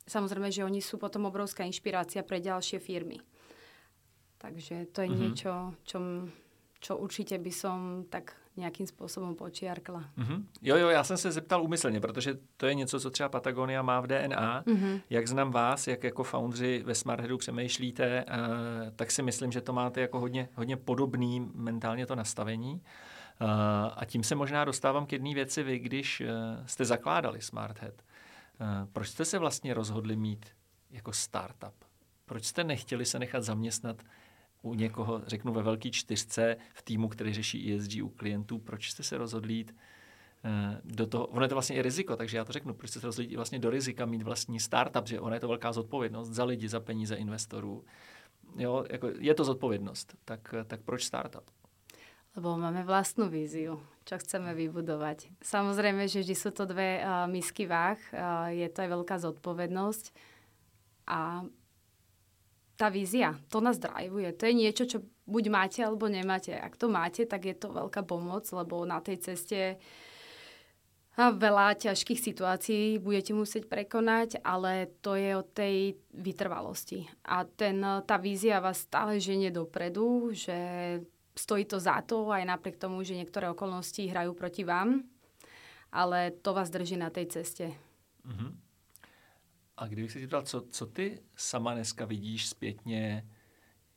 samozrejme, 0.09 0.49
že 0.49 0.65
oni 0.65 0.81
sú 0.81 0.97
potom 0.97 1.29
obrovská 1.29 1.69
inšpirácia 1.69 2.25
pre 2.25 2.41
ďalšie 2.41 2.81
firmy. 2.81 3.21
Takže 4.41 4.89
to 4.97 5.05
je 5.05 5.09
mm-hmm. 5.13 5.21
niečo, 5.21 5.53
čo, 5.85 5.99
čo 6.81 6.93
určite 6.97 7.37
by 7.37 7.53
som 7.53 8.09
tak 8.09 8.33
nějakým 8.57 8.87
způsobem 8.87 9.35
počiarkla. 9.35 10.05
Mm-hmm. 10.19 10.45
Jo, 10.63 10.77
jo, 10.77 10.89
já 10.89 11.05
jsem 11.05 11.17
se 11.17 11.33
zeptal 11.33 11.63
úmyslně, 11.63 12.01
protože 12.01 12.39
to 12.57 12.67
je 12.67 12.75
něco, 12.75 13.01
co 13.01 13.11
třeba 13.11 13.29
Patagonia 13.29 13.83
má 13.83 14.01
v 14.01 14.07
DNA. 14.07 14.63
Mm-hmm. 14.63 15.01
Jak 15.11 15.29
znám 15.29 15.51
vás, 15.51 15.87
jak 15.87 16.05
jako 16.05 16.25
foundři 16.25 16.83
ve 16.87 16.95
Smartheadu 16.95 17.39
přemýšlíte, 17.39 18.25
uh, 18.25 18.35
tak 18.97 19.11
si 19.11 19.23
myslím, 19.23 19.53
že 19.53 19.61
to 19.61 19.73
máte 19.73 20.01
jako 20.01 20.21
hodně, 20.21 20.49
hodně 20.55 20.77
podobný 20.77 21.51
mentálně 21.55 22.07
to 22.07 22.15
nastavení. 22.15 22.73
Uh, 22.73 23.49
a 23.97 24.05
tím 24.05 24.23
se 24.23 24.35
možná 24.35 24.65
dostávám 24.65 25.07
k 25.07 25.13
jedné 25.13 25.35
věci, 25.35 25.63
vy, 25.63 25.79
když 25.79 26.21
uh, 26.21 26.27
jste 26.67 26.85
zakládali 26.85 27.41
Smarthead, 27.41 27.95
Eh, 28.61 28.87
proč 28.93 29.09
jste 29.09 29.25
se 29.25 29.39
vlastně 29.39 29.75
rozhodli 29.75 30.17
mít 30.17 30.47
jako 30.91 31.13
startup? 31.13 31.85
Proč 32.25 32.45
jste 32.45 32.65
nechtěli 32.65 33.05
se 33.05 33.19
nechat 33.19 33.43
zaměstnat 33.43 34.03
u 34.63 34.75
někoho, 34.75 35.23
řeknu 35.27 35.53
ve 35.53 35.63
velké 35.63 35.91
čtyřce, 35.91 36.57
v 36.75 36.83
týmu, 36.83 37.09
který 37.09 37.33
řeší 37.35 37.75
ESG 37.75 37.91
u 38.03 38.09
klientů? 38.09 38.59
Proč 38.59 38.91
jste 38.91 39.03
se 39.03 39.19
rozhodli 39.19 39.55
jít 39.55 39.77
eh, 40.45 40.81
do 40.85 41.07
toho, 41.07 41.27
ono 41.27 41.45
je 41.45 41.49
to 41.49 41.55
vlastně 41.55 41.77
i 41.77 41.83
riziko, 41.83 42.17
takže 42.17 42.37
já 42.37 42.45
to 42.45 42.53
řeknu, 42.53 42.75
proč 42.75 42.91
jste 42.91 43.01
se 43.01 43.07
rozhodli 43.07 43.37
vlastně 43.37 43.59
do 43.59 43.71
rizika 43.71 44.07
mít 44.07 44.23
vlastní 44.23 44.61
startup, 44.61 45.09
že 45.09 45.21
ono 45.21 45.35
je 45.35 45.41
to 45.41 45.49
velká 45.49 45.73
zodpovědnost 45.73 46.29
za 46.29 46.45
lidi, 46.45 46.69
za 46.69 46.81
peníze 46.81 47.15
investorů. 47.15 47.85
Jo, 48.57 48.85
jako 48.91 49.09
je 49.19 49.35
to 49.35 49.45
zodpovědnost, 49.45 50.15
tak, 50.25 50.55
tak 50.67 50.81
proč 50.81 51.05
startup? 51.05 51.45
lebo 52.37 52.53
máme 52.61 52.85
vlastnú 52.85 53.33
víziu, 53.33 53.81
čo 54.05 54.21
chceme 54.21 54.53
vybudovať. 54.53 55.33
Samozrejme, 55.41 56.05
že 56.05 56.21
vždy 56.21 56.37
sú 56.37 56.53
to 56.53 56.69
dve 56.69 57.01
uh, 57.01 57.25
misky 57.25 57.65
váh, 57.65 57.97
uh, 58.13 58.53
je 58.53 58.69
to 58.69 58.85
aj 58.85 58.91
veľká 58.93 59.17
zodpovednosť 59.17 60.05
a 61.09 61.49
tá 62.77 62.93
vízia, 62.93 63.35
to 63.49 63.65
nás 63.65 63.81
drivuje. 63.81 64.37
To 64.37 64.45
je 64.47 64.55
niečo, 64.55 64.85
čo 64.85 64.99
buď 65.25 65.45
máte, 65.49 65.81
alebo 65.81 66.07
nemáte. 66.07 66.53
Ak 66.53 66.77
to 66.77 66.93
máte, 66.93 67.25
tak 67.25 67.49
je 67.49 67.57
to 67.57 67.73
veľká 67.73 68.05
pomoc, 68.05 68.45
lebo 68.53 68.85
na 68.85 69.01
tej 69.01 69.21
ceste 69.21 69.81
a 71.17 71.33
veľa 71.33 71.81
ťažkých 71.81 72.21
situácií 72.21 73.01
budete 73.01 73.33
musieť 73.33 73.73
prekonať, 73.73 74.45
ale 74.45 74.93
to 75.01 75.17
je 75.17 75.33
o 75.33 75.41
tej 75.41 75.97
vytrvalosti. 76.13 77.09
A 77.25 77.49
ten, 77.49 77.81
tá 77.81 78.21
vízia 78.21 78.61
vás 78.61 78.85
stále 78.85 79.17
ženie 79.17 79.49
dopredu, 79.49 80.37
že 80.37 80.53
stojí 81.33 81.65
to 81.65 81.81
za 81.81 82.05
to, 82.05 82.29
aj 82.29 82.45
napriek 82.45 82.77
tomu, 82.77 83.01
že 83.01 83.17
niektoré 83.17 83.49
okolnosti 83.49 84.05
hrajú 84.05 84.37
proti 84.37 84.69
vám, 84.69 85.09
ale 85.89 86.37
to 86.37 86.53
vás 86.53 86.69
drží 86.69 87.01
na 87.01 87.09
tej 87.09 87.33
ceste. 87.33 87.73
Uh-huh. 88.21 88.53
A 89.77 89.87
kdybych 89.87 90.13
se 90.13 90.27
ptal, 90.27 90.43
co, 90.43 90.61
co 90.61 90.87
ty 90.87 91.21
sama 91.37 91.75
dneska 91.75 92.05
vidíš 92.05 92.49
zpětně 92.49 93.29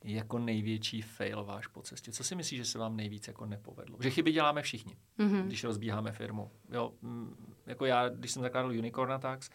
jako 0.04 0.38
největší 0.38 1.02
fail 1.02 1.44
váš 1.44 1.66
po 1.66 1.82
cestě? 1.82 2.12
Co 2.12 2.24
si 2.24 2.34
myslíš, 2.34 2.58
že 2.58 2.64
se 2.64 2.78
vám 2.78 2.96
nejvíc 2.96 3.28
jako 3.28 3.46
nepovedlo? 3.46 3.96
Že 4.00 4.10
chyby 4.10 4.32
děláme 4.32 4.62
všichni, 4.62 4.96
mm-hmm. 5.18 5.46
když 5.46 5.64
rozbíháme 5.64 6.12
firmu. 6.12 6.50
Jo, 6.72 6.92
mm, 7.02 7.54
jako 7.66 7.86
já, 7.86 8.08
když 8.08 8.30
jsem 8.30 8.42
zakládal 8.42 8.70
Unicorn 8.70 9.12
Attacks, 9.12 9.50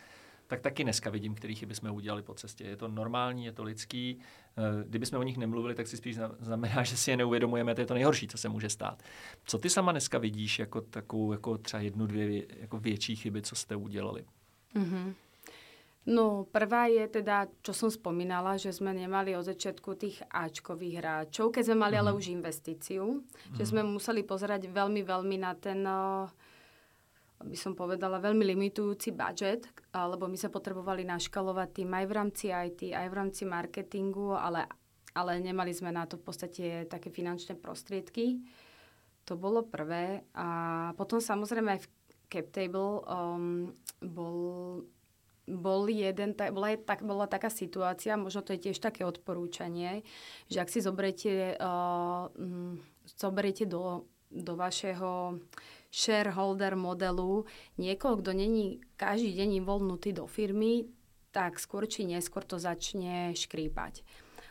tak 0.47 0.61
taky 0.61 0.83
dneska 0.83 1.09
vidím, 1.09 1.35
které 1.35 1.53
chyby 1.53 1.75
jsme 1.75 1.91
udělali 1.91 2.21
po 2.21 2.33
cestě. 2.33 2.63
Je 2.63 2.77
to 2.77 2.87
normální, 2.87 3.45
je 3.45 3.51
to 3.51 3.63
lidský. 3.63 4.19
Eh, 4.57 4.83
kdyby 4.87 5.05
jsme 5.05 5.17
o 5.17 5.23
nich 5.23 5.37
nemluvili, 5.37 5.75
tak 5.75 5.87
si 5.87 5.97
spíš 5.97 6.17
znamená, 6.39 6.83
že 6.83 6.97
si 6.97 7.11
je 7.11 7.17
neuvědomujeme, 7.17 7.75
to 7.75 7.81
je 7.81 7.87
to 7.87 7.93
nejhorší, 7.93 8.27
co 8.27 8.37
se 8.37 8.49
může 8.49 8.69
stát. 8.69 9.03
Co 9.45 9.57
ty 9.57 9.69
sama 9.69 9.91
dneska 9.91 10.17
vidíš 10.17 10.59
jako 10.59 10.81
takovou, 10.81 11.31
jako 11.31 11.57
třeba 11.57 11.81
jednu, 11.81 12.07
dvě 12.07 12.45
jako 12.59 12.79
větší 12.79 13.15
chyby, 13.15 13.41
co 13.41 13.55
jste 13.55 13.75
udělali? 13.75 14.25
Mm-hmm. 14.75 15.13
No, 16.05 16.45
prvá 16.53 16.85
je 16.85 17.01
teda, 17.09 17.49
čo 17.65 17.73
som 17.73 17.89
spomínala, 17.89 18.61
že 18.61 18.69
sme 18.69 18.93
nemali 18.93 19.33
od 19.33 19.41
začiatku 19.41 19.97
tých 19.97 20.21
Ačkových 20.29 21.01
hráčov, 21.01 21.49
keď 21.49 21.73
sme 21.73 21.77
mali 21.81 21.97
mm. 21.97 22.01
ale 22.05 22.11
mhm. 22.13 22.17
už 22.21 22.25
investíciu, 22.29 23.05
mm. 23.09 23.57
že 23.57 23.63
mhm. 23.65 23.69
sme 23.73 23.81
museli 23.89 24.21
pozerať 24.21 24.69
veľmi, 24.69 25.01
veľmi 25.01 25.35
na 25.41 25.57
ten, 25.57 25.81
by 27.41 27.57
som 27.57 27.73
povedala, 27.73 28.21
veľmi 28.21 28.45
limitujúci 28.53 29.17
budget, 29.17 29.65
lebo 29.91 30.29
my 30.29 30.37
sa 30.37 30.53
potrebovali 30.53 31.03
naškalovať 31.09 31.69
tým 31.81 31.89
aj 31.89 32.05
v 32.05 32.13
rámci 32.13 32.45
IT, 32.53 32.93
aj 32.93 33.07
v 33.09 33.17
rámci 33.17 33.43
marketingu, 33.49 34.37
ale, 34.37 34.69
ale 35.17 35.41
nemali 35.41 35.73
sme 35.73 35.89
na 35.89 36.05
to 36.05 36.21
v 36.21 36.23
podstate 36.25 36.65
také 36.85 37.09
finančné 37.09 37.57
prostriedky. 37.57 38.45
To 39.25 39.33
bolo 39.33 39.65
prvé. 39.65 40.21
A 40.37 40.47
potom 40.93 41.17
samozrejme 41.17 41.75
aj 41.75 41.81
v 41.81 41.87
CapTable 42.29 43.01
um, 43.09 43.73
bol 44.05 44.37
bol 45.45 45.85
jeden, 45.89 46.33
bola, 46.33 46.73
tak, 46.77 47.05
bola 47.05 47.29
taká 47.29 47.53
situácia, 47.53 48.17
možno 48.17 48.41
to 48.41 48.57
je 48.57 48.69
tiež 48.69 48.81
také 48.81 49.05
odporúčanie, 49.05 50.01
že 50.49 50.57
ak 50.61 50.69
si 50.73 50.81
zoberiete, 50.81 51.53
uh, 51.61 52.33
zoberiete 53.05 53.69
do, 53.69 54.09
do 54.33 54.57
vašeho 54.57 55.37
shareholder 55.93 56.75
modelu 56.75 57.45
niekoho, 57.77 58.19
kto 58.19 58.33
není 58.33 58.81
každý 58.97 59.37
deň 59.37 59.63
involvnutý 59.63 60.11
do 60.11 60.25
firmy, 60.25 60.89
tak 61.29 61.61
skôr 61.61 61.85
či 61.85 62.03
neskôr 62.09 62.43
to 62.43 62.57
začne 62.57 63.31
škrípať. 63.37 64.03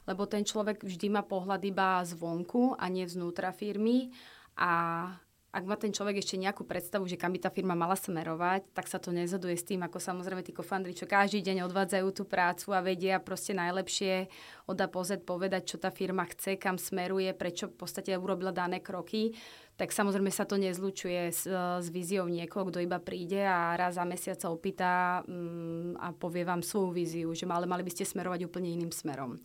Lebo 0.05 0.29
ten 0.29 0.45
človek 0.45 0.85
vždy 0.85 1.09
má 1.09 1.25
pohľad 1.25 1.65
iba 1.65 2.05
zvonku 2.05 2.77
a 2.77 2.89
nie 2.93 3.09
vznútra 3.09 3.57
firmy 3.57 4.13
a 4.57 5.09
ak 5.55 5.65
má 5.71 5.79
ten 5.79 5.95
človek 5.95 6.19
ešte 6.19 6.35
nejakú 6.35 6.67
predstavu, 6.67 7.07
že 7.07 7.15
kam 7.15 7.31
by 7.31 7.47
tá 7.47 7.51
firma 7.55 7.79
mala 7.79 7.95
smerovať, 7.95 8.75
tak 8.75 8.91
sa 8.91 8.99
to 8.99 9.15
nezhoduje 9.15 9.55
s 9.55 9.63
tým, 9.63 9.87
ako 9.87 10.03
samozrejme 10.03 10.43
tí 10.43 10.51
kofandri, 10.51 10.99
čo 10.99 11.07
každý 11.07 11.47
deň 11.47 11.71
odvádzajú 11.71 12.09
tú 12.11 12.27
prácu 12.27 12.75
a 12.75 12.83
vedia 12.83 13.23
proste 13.23 13.55
najlepšie 13.55 14.27
od 14.67 14.79
A 14.83 14.91
po 14.91 15.07
Z 15.07 15.23
povedať, 15.23 15.71
čo 15.71 15.77
tá 15.79 15.95
firma 15.95 16.27
chce, 16.27 16.59
kam 16.59 16.75
smeruje, 16.75 17.31
prečo 17.39 17.71
v 17.71 17.79
podstate 17.79 18.11
urobila 18.19 18.51
dané 18.51 18.83
kroky 18.83 19.39
tak 19.75 19.91
samozrejme 19.91 20.31
sa 20.31 20.47
to 20.47 20.55
nezlučuje 20.55 21.35
s, 21.35 21.51
s 21.51 21.87
víziou 21.91 22.31
niekoho, 22.31 22.71
kto 22.71 22.79
iba 22.79 23.03
príde 23.03 23.43
a 23.43 23.75
raz 23.75 23.99
za 23.99 24.07
mesiac 24.07 24.39
sa 24.39 24.55
opýta 24.55 25.23
um, 25.27 25.99
a 25.99 26.15
povie 26.15 26.47
vám 26.47 26.63
svoju 26.63 26.95
víziu, 26.95 27.29
že 27.35 27.43
ale 27.51 27.67
mali 27.67 27.83
by 27.83 27.91
ste 27.91 28.07
smerovať 28.07 28.47
úplne 28.47 28.71
iným 28.71 28.95
smerom. 28.95 29.43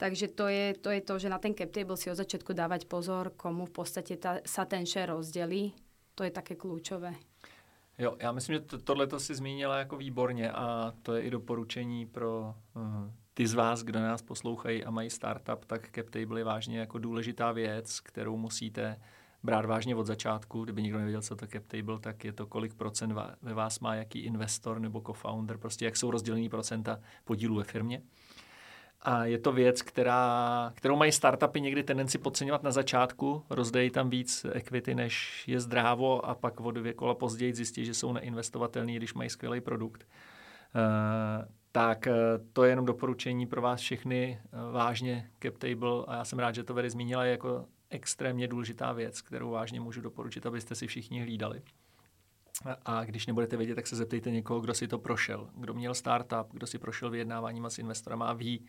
Takže 0.00 0.28
to 0.32 0.48
je, 0.48 0.74
to 0.80 0.90
je 0.90 1.00
to, 1.00 1.18
že 1.20 1.28
na 1.28 1.36
ten 1.36 1.52
cap 1.52 1.68
table 1.68 1.96
si 1.96 2.08
od 2.08 2.16
začiatku 2.16 2.56
dávať 2.56 2.88
pozor, 2.88 3.36
komu 3.36 3.68
v 3.68 3.84
podstate 3.84 4.16
ta, 4.16 4.40
sa 4.48 4.64
ten 4.64 4.88
share 4.88 5.12
rozdelí. 5.12 5.76
To 6.16 6.24
je 6.24 6.32
také 6.32 6.56
kľúčové. 6.56 7.12
Jo, 7.98 8.16
já 8.18 8.32
myslím, 8.32 8.54
že 8.54 8.60
to, 8.60 8.78
tohle 8.78 9.06
to 9.06 9.20
si 9.20 9.34
zmínila 9.34 9.78
jako 9.78 9.96
výborně 9.96 10.52
a 10.52 10.92
to 11.02 11.14
je 11.14 11.22
i 11.22 11.30
doporučení 11.30 12.06
pro 12.06 12.54
uh, 12.76 13.10
ty 13.34 13.46
z 13.46 13.54
vás, 13.54 13.82
kdo 13.82 14.00
nás 14.00 14.22
poslouchají 14.22 14.84
a 14.84 14.90
mají 14.90 15.10
startup, 15.10 15.64
tak 15.64 15.90
CapTable 15.92 16.40
je 16.40 16.44
vážně 16.44 16.78
jako 16.78 16.98
důležitá 16.98 17.52
věc, 17.52 18.00
kterou 18.00 18.36
musíte 18.36 19.00
brát 19.42 19.64
vážně 19.64 19.96
od 19.96 20.06
začátku. 20.06 20.64
Kdyby 20.64 20.82
někdo 20.82 20.98
nevěděl, 20.98 21.22
co 21.22 21.36
to 21.36 21.46
cap 21.46 21.66
table, 21.66 22.00
tak 22.00 22.24
je 22.24 22.32
to 22.32 22.46
kolik 22.46 22.74
procent 22.74 23.12
ve 23.42 23.54
vás 23.54 23.80
má 23.80 23.94
jaký 23.94 24.18
investor 24.18 24.78
nebo 24.80 25.00
co-founder, 25.00 25.58
prostě 25.58 25.84
jak 25.84 25.96
jsou 25.96 26.10
rozdělený 26.10 26.48
procenta 26.48 27.00
podílu 27.24 27.54
ve 27.54 27.64
firmě. 27.64 28.02
A 29.02 29.24
je 29.24 29.38
to 29.38 29.52
věc, 29.52 29.82
která, 29.82 30.72
kterou 30.74 30.96
mají 30.96 31.12
startupy 31.12 31.60
někdy 31.60 31.82
tendenci 31.82 32.18
podceňovat 32.18 32.62
na 32.62 32.70
začátku, 32.70 33.44
rozdejí 33.50 33.90
tam 33.90 34.10
víc 34.10 34.46
equity, 34.52 34.94
než 34.94 35.44
je 35.48 35.60
zdrávo 35.60 36.26
a 36.26 36.34
pak 36.34 36.60
o 36.60 36.70
dvě 36.70 36.92
kola 36.92 37.14
později 37.14 37.54
zjistí, 37.54 37.84
že 37.84 37.94
jsou 37.94 38.12
neinvestovatelní, 38.12 38.96
když 38.96 39.14
mají 39.14 39.30
skvělý 39.30 39.60
produkt. 39.60 40.06
Uh, 40.74 41.44
tak 41.72 42.06
uh, 42.06 42.14
to 42.52 42.64
je 42.64 42.70
jenom 42.70 42.84
doporučení 42.84 43.46
pro 43.46 43.62
vás 43.62 43.80
všechny 43.80 44.40
uh, 44.52 44.72
vážně 44.72 45.30
CapTable 45.42 46.04
a 46.06 46.16
já 46.16 46.24
jsem 46.24 46.38
rád, 46.38 46.54
že 46.54 46.64
to 46.64 46.74
Vedy 46.74 46.90
zmínila 46.90 47.24
jako 47.24 47.64
extrémně 47.90 48.48
důležitá 48.48 48.92
věc, 48.92 49.20
kterou 49.20 49.50
vážně 49.50 49.80
můžu 49.80 50.00
doporučit, 50.00 50.46
abyste 50.46 50.74
si 50.74 50.86
všichni 50.86 51.22
hlídali. 51.22 51.62
A 52.84 53.04
když 53.04 53.26
nebudete 53.26 53.56
vědět, 53.56 53.74
tak 53.74 53.86
se 53.86 53.96
zeptejte 53.96 54.30
někoho, 54.30 54.60
kdo 54.60 54.74
si 54.74 54.88
to 54.88 54.98
prošel, 54.98 55.50
kdo 55.56 55.74
měl 55.74 55.94
startup, 55.94 56.46
kdo 56.52 56.66
si 56.66 56.78
prošel 56.78 57.10
vyjednáváním 57.10 57.64
s 57.64 57.78
investorem 57.78 58.22
a 58.22 58.32
ví, 58.32 58.66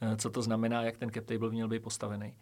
eh, 0.00 0.16
co 0.16 0.30
to 0.30 0.42
znamená, 0.42 0.82
jak 0.82 0.96
ten 0.96 1.10
cap 1.10 1.24
table 1.24 1.50
měl 1.50 1.68
být 1.68 1.82
postavený. 1.82 2.36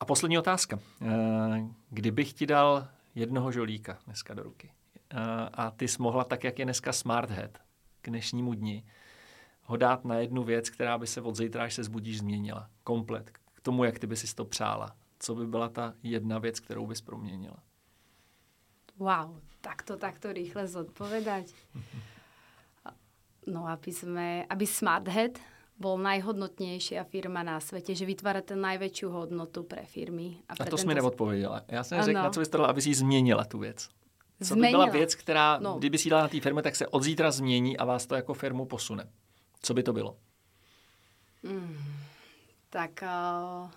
A 0.00 0.04
poslední 0.04 0.38
otázka. 0.38 0.78
Eh, 1.02 1.64
kdybych 1.90 2.32
ti 2.32 2.46
dal 2.46 2.88
jednoho 3.14 3.52
žolíka 3.52 3.98
dneska 4.06 4.34
do 4.34 4.42
ruky 4.42 4.72
eh, 5.10 5.16
a 5.52 5.70
ty 5.70 5.88
jsi 5.88 6.02
mohla 6.02 6.24
tak, 6.24 6.44
jak 6.44 6.58
je 6.58 6.64
dneska 6.64 6.92
Smart 6.92 7.30
Head 7.30 7.58
k 8.02 8.08
dnešnímu 8.08 8.54
dni, 8.54 8.84
ho 9.62 9.76
dát 9.76 10.04
na 10.04 10.14
jednu 10.14 10.42
věc, 10.42 10.70
která 10.70 10.98
by 10.98 11.06
se 11.06 11.20
od 11.20 11.36
zítra, 11.36 11.64
až 11.64 11.74
se 11.74 11.84
zbudíš, 11.84 12.18
změnila. 12.18 12.68
Komplet. 12.84 13.30
K 13.54 13.60
tomu, 13.60 13.84
jak 13.84 13.98
ty 13.98 14.06
by 14.06 14.16
si 14.16 14.34
to 14.34 14.44
přála 14.44 14.96
co 15.20 15.34
by 15.34 15.46
byla 15.46 15.68
ta 15.68 15.94
jedna 16.02 16.38
věc, 16.38 16.60
kterou 16.60 16.86
bys 16.86 17.00
proměnila? 17.00 17.56
Wow, 19.00 19.40
takto, 19.64 19.96
takto 19.96 20.28
rýchle 20.28 20.68
zodpovedať. 20.68 21.48
No, 23.48 23.64
aby 23.64 23.88
sme, 23.88 24.44
aby 24.44 24.68
SmartHead 24.68 25.40
bol 25.80 25.96
najhodnotnější 25.96 27.00
firma 27.08 27.42
na 27.42 27.60
světě, 27.60 27.94
že 27.94 28.06
vytvára 28.06 28.40
ten 28.40 28.60
největší 28.60 29.06
hodnotu 29.06 29.62
pre 29.62 29.88
firmy. 29.88 30.36
A, 30.48 30.54
pre 30.54 30.66
a 30.66 30.70
to 30.70 30.76
jsi 30.76 30.86
mi 30.86 30.94
neodpověděla. 30.94 31.62
Já 31.68 31.84
jsem 31.84 32.02
řekla, 32.02 32.22
na 32.22 32.30
co 32.30 32.40
bys 32.40 32.48
to 32.48 32.68
aby 32.68 32.82
si 32.82 32.94
změnila 32.94 33.44
tu 33.44 33.58
věc. 33.58 33.88
Co 34.42 34.54
změnila. 34.54 34.84
by 34.84 34.90
byla 34.90 34.98
věc, 35.00 35.14
která, 35.14 35.58
no. 35.58 35.78
kdyby 35.78 35.98
si 35.98 36.10
dala 36.10 36.22
na 36.22 36.28
té 36.28 36.40
firmě, 36.40 36.62
tak 36.62 36.76
se 36.76 36.86
od 36.86 37.02
zítra 37.02 37.30
změní 37.30 37.76
a 37.76 37.84
vás 37.84 38.06
to 38.06 38.14
jako 38.14 38.34
firmu 38.34 38.64
posune. 38.64 39.08
Co 39.62 39.74
by 39.74 39.82
to 39.82 39.92
bylo? 39.92 40.16
Mm, 41.42 41.76
tak 42.70 42.90
uh, 43.02 43.70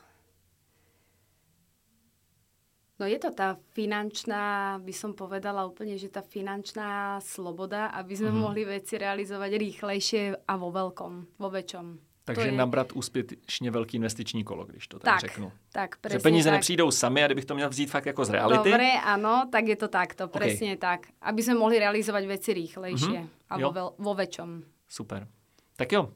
No 3.01 3.09
je 3.09 3.17
to 3.17 3.33
tá 3.33 3.57
finančná, 3.73 4.77
by 4.77 4.93
som 4.93 5.17
povedala 5.17 5.65
úplne, 5.65 5.97
že 5.97 6.13
tá 6.13 6.21
finančná 6.21 7.17
sloboda, 7.25 7.89
aby 7.89 8.13
sme 8.13 8.29
mm. 8.29 8.37
mohli 8.37 8.61
veci 8.69 9.01
realizovať 9.01 9.51
rýchlejšie 9.57 10.23
a 10.45 10.53
vo 10.61 10.69
veľkom, 10.69 11.41
vo 11.41 11.49
väčšom. 11.49 12.13
Takže 12.25 12.45
je... 12.45 12.51
nabrat 12.51 12.91
úspěšně 12.91 13.71
velký 13.71 13.97
investiční 13.97 14.43
kolo, 14.43 14.65
když 14.65 14.87
to 14.87 14.99
tak, 14.99 15.21
tak 15.21 15.31
řeknu. 15.31 15.51
Tak, 15.71 15.97
presne 15.97 16.19
Že 16.19 16.23
peníze 16.23 16.49
tak. 16.49 16.53
nepřijdou 16.53 16.91
sami 16.91 17.23
a 17.23 17.27
kdybych 17.27 17.45
to 17.45 17.55
měl 17.55 17.69
vzít 17.69 17.91
fakt 17.91 18.05
jako 18.05 18.25
z 18.25 18.29
reality. 18.29 18.69
Dobre, 18.71 18.91
ano, 19.03 19.49
tak 19.51 19.67
je 19.67 19.75
to 19.75 19.87
takto, 19.87 20.25
okay. 20.25 20.39
presne 20.39 20.77
tak. 20.77 21.11
Aby 21.21 21.43
sme 21.43 21.59
mohli 21.59 21.83
realizovať 21.83 22.23
veci 22.23 22.53
rýchlejšie 22.53 23.19
mm-hmm. 23.19 23.51
a 23.51 23.53
vo, 23.59 23.99
vo 23.99 24.13
väčšom. 24.15 24.63
Super. 24.87 25.27
Tak 25.75 25.91
jo, 25.91 26.15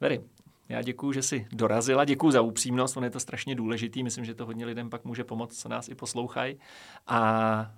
Very, 0.00 0.20
já 0.68 0.82
děkuji, 0.82 1.12
že 1.12 1.22
jsi 1.22 1.46
dorazila, 1.52 2.04
děkuji 2.04 2.30
za 2.30 2.40
upřímnost, 2.40 2.96
on 2.96 3.04
je 3.04 3.10
to 3.10 3.20
strašně 3.20 3.54
důležitý, 3.54 4.02
myslím, 4.02 4.24
že 4.24 4.34
to 4.34 4.46
hodně 4.46 4.66
lidem 4.66 4.90
pak 4.90 5.04
může 5.04 5.24
pomoct, 5.24 5.60
co 5.60 5.68
nás 5.68 5.88
i 5.88 5.94
poslouchají. 5.94 6.58
A 7.06 7.70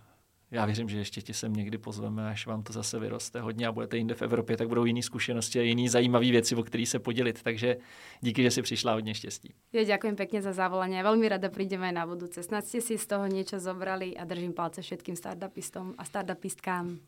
já 0.51 0.67
věřím, 0.67 0.89
že 0.89 0.99
ještě 0.99 1.23
tě 1.23 1.35
sem 1.35 1.53
někdy 1.53 1.79
pozveme, 1.79 2.31
až 2.31 2.47
vám 2.47 2.63
to 2.63 2.73
zase 2.73 2.99
vyroste 2.99 3.41
hodně 3.41 3.67
a 3.67 3.73
budete 3.73 3.97
jinde 3.97 4.15
v 4.15 4.23
Evropě, 4.23 4.57
tak 4.57 4.69
budou 4.69 4.85
jiné 4.85 5.03
zkušenosti 5.03 5.59
a 5.59 5.63
jiné 5.63 5.91
zajímavé 5.91 6.31
věci, 6.31 6.55
o 6.55 6.63
kterých 6.63 6.89
se 6.89 6.99
podělit. 6.99 7.43
Takže 7.43 7.77
díky, 8.21 8.43
že 8.43 8.51
jsi 8.51 8.63
přišla, 8.63 8.93
hodně 8.93 9.15
štěstí. 9.15 9.55
Já 9.73 9.85
děkuji 9.85 10.15
pěkně 10.15 10.43
za 10.43 10.53
zavolání. 10.53 11.03
Velmi 11.03 11.29
ráda 11.29 11.49
přijdeme 11.49 11.93
na 11.93 12.07
budouce. 12.07 12.43
Snad 12.43 12.67
jste 12.67 12.81
si 12.81 12.99
z 12.99 13.07
toho 13.07 13.27
něco 13.27 13.61
zobrali 13.61 14.17
a 14.17 14.25
držím 14.25 14.53
palce 14.53 14.83
všetkým 14.83 15.17
startupistom 15.17 15.95
a 15.99 16.05
startupistkám. 16.05 16.99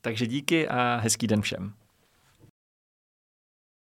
Takže 0.00 0.26
díky 0.26 0.68
a 0.68 0.96
hezký 0.96 1.26
den 1.26 1.42
všem. 1.42 1.72